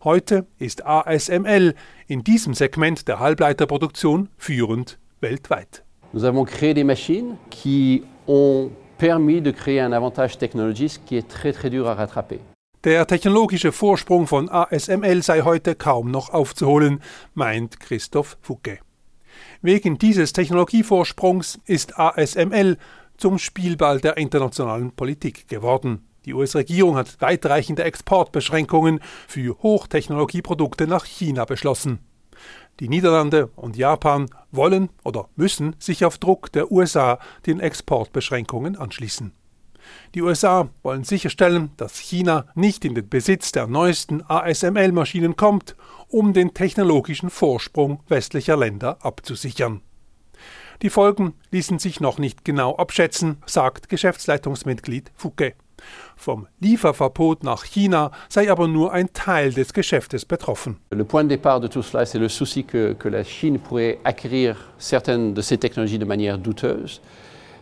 Heute 0.02 0.46
ist 0.58 0.84
ASML 0.84 1.74
in 2.06 2.22
diesem 2.22 2.52
Segment 2.52 3.08
der 3.08 3.20
Halbleiterproduktion 3.20 4.28
führend 4.36 4.98
weltweit. 5.20 5.82
Nous 6.12 6.24
avons 6.24 6.44
créé 6.44 6.74
des 6.74 6.84
machines 6.84 7.36
qui 7.50 8.04
ont 8.26 8.70
permis 8.98 9.40
de 9.40 9.50
créer 9.50 9.80
un 9.80 9.92
avantage 9.92 10.36
technologique 10.36 11.00
qui 11.06 11.16
est 11.16 11.26
très 11.26 11.52
très 11.52 11.70
dur 11.70 11.88
à 11.88 11.94
rattraper. 11.94 12.40
Der 12.84 13.06
technologische 13.06 13.72
Vorsprung 13.72 14.26
von 14.26 14.50
ASML 14.50 15.22
sei 15.22 15.40
heute 15.40 15.74
kaum 15.74 16.10
noch 16.10 16.28
aufzuholen, 16.28 17.00
meint 17.32 17.80
Christoph 17.80 18.36
Fouquet. 18.42 18.80
Wegen 19.62 19.96
dieses 19.96 20.34
Technologievorsprungs 20.34 21.60
ist 21.64 21.98
ASML 21.98 22.76
zum 23.16 23.38
Spielball 23.38 24.02
der 24.02 24.18
internationalen 24.18 24.92
Politik 24.92 25.48
geworden. 25.48 26.06
Die 26.26 26.34
US-Regierung 26.34 26.96
hat 26.96 27.22
weitreichende 27.22 27.84
Exportbeschränkungen 27.84 29.00
für 29.28 29.56
Hochtechnologieprodukte 29.62 30.86
nach 30.86 31.06
China 31.06 31.46
beschlossen. 31.46 32.00
Die 32.80 32.90
Niederlande 32.90 33.46
und 33.56 33.78
Japan 33.78 34.28
wollen 34.52 34.90
oder 35.04 35.30
müssen 35.36 35.74
sich 35.78 36.04
auf 36.04 36.18
Druck 36.18 36.52
der 36.52 36.70
USA 36.70 37.18
den 37.46 37.60
Exportbeschränkungen 37.60 38.76
anschließen. 38.76 39.32
Die 40.14 40.22
USA 40.22 40.68
wollen 40.82 41.04
sicherstellen, 41.04 41.70
dass 41.76 41.98
China 41.98 42.46
nicht 42.54 42.84
in 42.84 42.94
den 42.94 43.08
Besitz 43.08 43.52
der 43.52 43.66
neuesten 43.66 44.22
ASML-Maschinen 44.28 45.36
kommt, 45.36 45.76
um 46.08 46.32
den 46.32 46.54
technologischen 46.54 47.30
Vorsprung 47.30 48.00
westlicher 48.08 48.56
Länder 48.56 48.98
abzusichern. 49.02 49.80
Die 50.82 50.90
Folgen 50.90 51.34
ließen 51.50 51.78
sich 51.78 52.00
noch 52.00 52.18
nicht 52.18 52.44
genau 52.44 52.76
abschätzen, 52.76 53.38
sagt 53.46 53.88
Geschäftsleitungsmitglied 53.88 55.12
Fouquet. 55.14 55.54
Vom 56.16 56.46
Lieferverbot 56.60 57.42
nach 57.42 57.64
China 57.64 58.10
sei 58.28 58.50
aber 58.50 58.68
nur 58.68 58.92
ein 58.92 59.12
Teil 59.12 59.52
des 59.52 59.72
Geschäftes 59.72 60.24
betroffen. 60.24 60.76
Le 60.90 61.04
point 61.04 61.24
de 61.24 61.36
départ 61.36 61.60
de 61.60 61.68
tout 61.68 61.82
cela, 61.82 62.04
c'est 62.04 62.18
le 62.18 62.28
souci 62.28 62.64
que, 62.64 62.94
que 62.94 63.08
la 63.08 63.24
Chine 63.24 63.58
pourrait 63.58 63.98
acquérir 64.04 64.56
certaines 64.78 65.34
de 65.34 65.42
ces 65.42 65.58
technologies 65.58 65.98
de 65.98 66.04
manière 66.04 66.38
douteuse. 66.38 67.00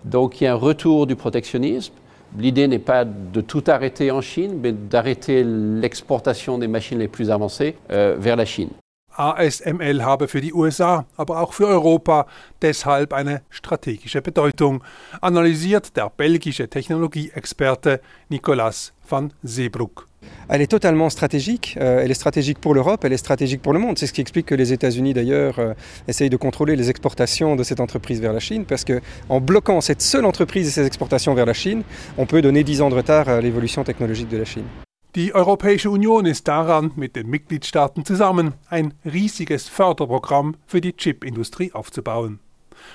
Donc 0.05 0.41
il 0.41 0.45
y 0.45 0.47
a 0.47 0.53
un 0.53 0.57
retour 0.57 1.07
du 1.07 1.17
protectionnisme. 1.17 1.95
L'idée 2.39 2.67
n'est 2.67 2.79
pas 2.79 3.05
de 3.05 3.41
tout 3.41 3.65
arrêter 3.67 4.11
en 4.11 4.21
Chine, 4.21 4.59
mais 4.63 4.73
d'arrêter 4.73 5.45
l'exportation 5.45 6.59
des 6.59 6.69
machines 6.69 6.99
les 6.99 7.09
plus 7.09 7.31
avancées 7.31 7.77
euh, 7.91 8.17
vers 8.19 8.37
la 8.37 8.45
Chine. 8.45 8.71
ASML 9.15 10.03
habe 10.03 10.27
für 10.27 10.41
die 10.41 10.55
USA, 10.55 11.05
aber 11.17 11.41
auch 11.41 11.53
für 11.53 11.67
Europa 11.67 12.27
deshalb 12.63 13.13
eine 13.13 13.43
strategische 13.51 14.23
Bedeutung, 14.23 14.83
analysiert 15.21 15.97
der 15.97 16.11
belgische 16.11 16.69
Technologieexperte 16.69 18.01
Nicolas 18.31 18.95
van 19.07 19.33
Seebruck. 19.43 20.07
Elle 20.49 20.61
est 20.61 20.67
totalement 20.67 21.11
stratégique. 21.11 21.77
Euh, 21.81 22.03
elle 22.03 22.11
est 22.11 22.15
stratégique 22.15 22.59
pour 22.59 22.75
l'Europe, 22.75 23.05
elle 23.05 23.13
est 23.13 23.19
stratégique 23.19 23.63
pour 23.63 23.73
le 23.73 23.79
monde. 23.79 23.99
C'est 23.99 24.07
ce 24.07 24.13
qui 24.13 24.21
explique 24.21 24.47
que 24.47 24.55
les 24.55 24.73
États-Unis, 24.73 25.15
d'ailleurs, 25.15 25.59
euh, 25.59 25.75
essayent 26.09 26.31
de 26.31 26.37
contrôler 26.37 26.77
les 26.77 26.91
exportations 26.91 27.57
de 27.57 27.63
cette 27.63 27.81
entreprise 27.81 28.21
vers 28.21 28.33
la 28.33 28.41
Chine, 28.41 28.65
parce 28.65 28.85
qu'en 28.85 29.41
bloquant 29.41 29.81
cette 29.81 30.03
seule 30.03 30.25
entreprise 30.25 30.69
et 30.69 30.71
ses 30.71 30.87
exportations 30.87 31.35
vers 31.35 31.47
la 31.47 31.55
Chine, 31.55 31.83
on 32.19 32.27
peut 32.27 32.43
donner 32.43 32.65
10 32.65 32.83
ans 32.83 32.91
de 32.91 32.95
retard 32.95 33.29
à 33.29 33.41
l'évolution 33.41 33.85
technologique 33.85 34.29
de 34.29 34.39
la 34.39 34.45
Chine. 34.45 34.67
Die 35.15 35.35
Europäische 35.35 35.91
Union 35.91 36.25
ist 36.25 36.49
daran, 36.49 36.91
mit 36.97 37.17
den 37.17 37.29
Mitgliedstaaten 37.29 38.07
zusammen 38.07 38.55
ein 38.71 38.95
riesiges 39.05 39.69
Förderprogramm 39.69 40.57
für 40.67 40.81
die 40.81 40.97
Chipindustrie 40.97 41.71
aufzubauen. 41.75 42.41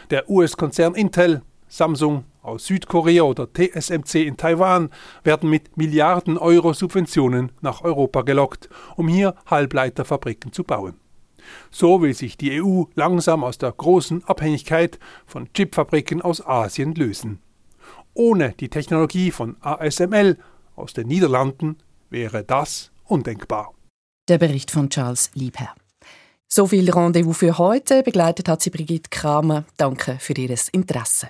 Der 0.10 0.28
US-Konzern 0.28 0.96
Intel, 0.96 1.44
Samsung 1.70 2.24
aus 2.48 2.66
Südkorea 2.66 3.24
oder 3.24 3.48
TSMC 3.52 4.26
in 4.26 4.38
Taiwan 4.38 4.90
werden 5.24 5.50
mit 5.50 5.78
Milliarden 5.78 6.38
Euro 6.38 6.74
Subventionen 6.74 7.52
nach 7.62 7.84
Europa 7.84 8.22
gelockt, 8.22 8.70
um 8.96 9.08
hier 9.08 9.36
Halbleiterfabriken 9.46 10.54
zu 10.54 10.64
bauen. 10.64 10.96
So 11.72 12.02
will 12.02 12.14
sich 12.14 12.38
die 12.38 12.62
EU 12.62 12.84
langsam 12.96 13.44
aus 13.44 13.58
der 13.58 13.72
großen 13.72 14.24
Abhängigkeit 14.26 15.00
von 15.26 15.52
Chipfabriken 15.54 16.22
aus 16.22 16.46
Asien 16.46 16.96
lösen. 16.96 17.40
Ohne 18.14 18.54
die 18.60 18.70
Technologie 18.70 19.32
von 19.32 19.58
ASML 19.62 20.38
aus 20.76 20.94
den 20.94 21.08
Niederlanden 21.08 21.78
wäre 22.10 22.44
das 22.44 22.92
undenkbar. 23.06 23.74
Der 24.28 24.38
Bericht 24.38 24.72
von 24.72 24.90
Charles 24.90 25.32
Liebherr. 25.36 25.74
So 26.50 26.68
viel 26.68 26.90
Rendezvous 26.90 27.38
für 27.38 27.58
heute. 27.58 28.04
Begleitet 28.04 28.48
hat 28.48 28.62
sie 28.62 28.70
Brigitte 28.70 29.10
Kramer. 29.10 29.66
Danke 29.78 30.18
für 30.20 30.34
Ihr 30.34 30.56
Interesse. 30.72 31.30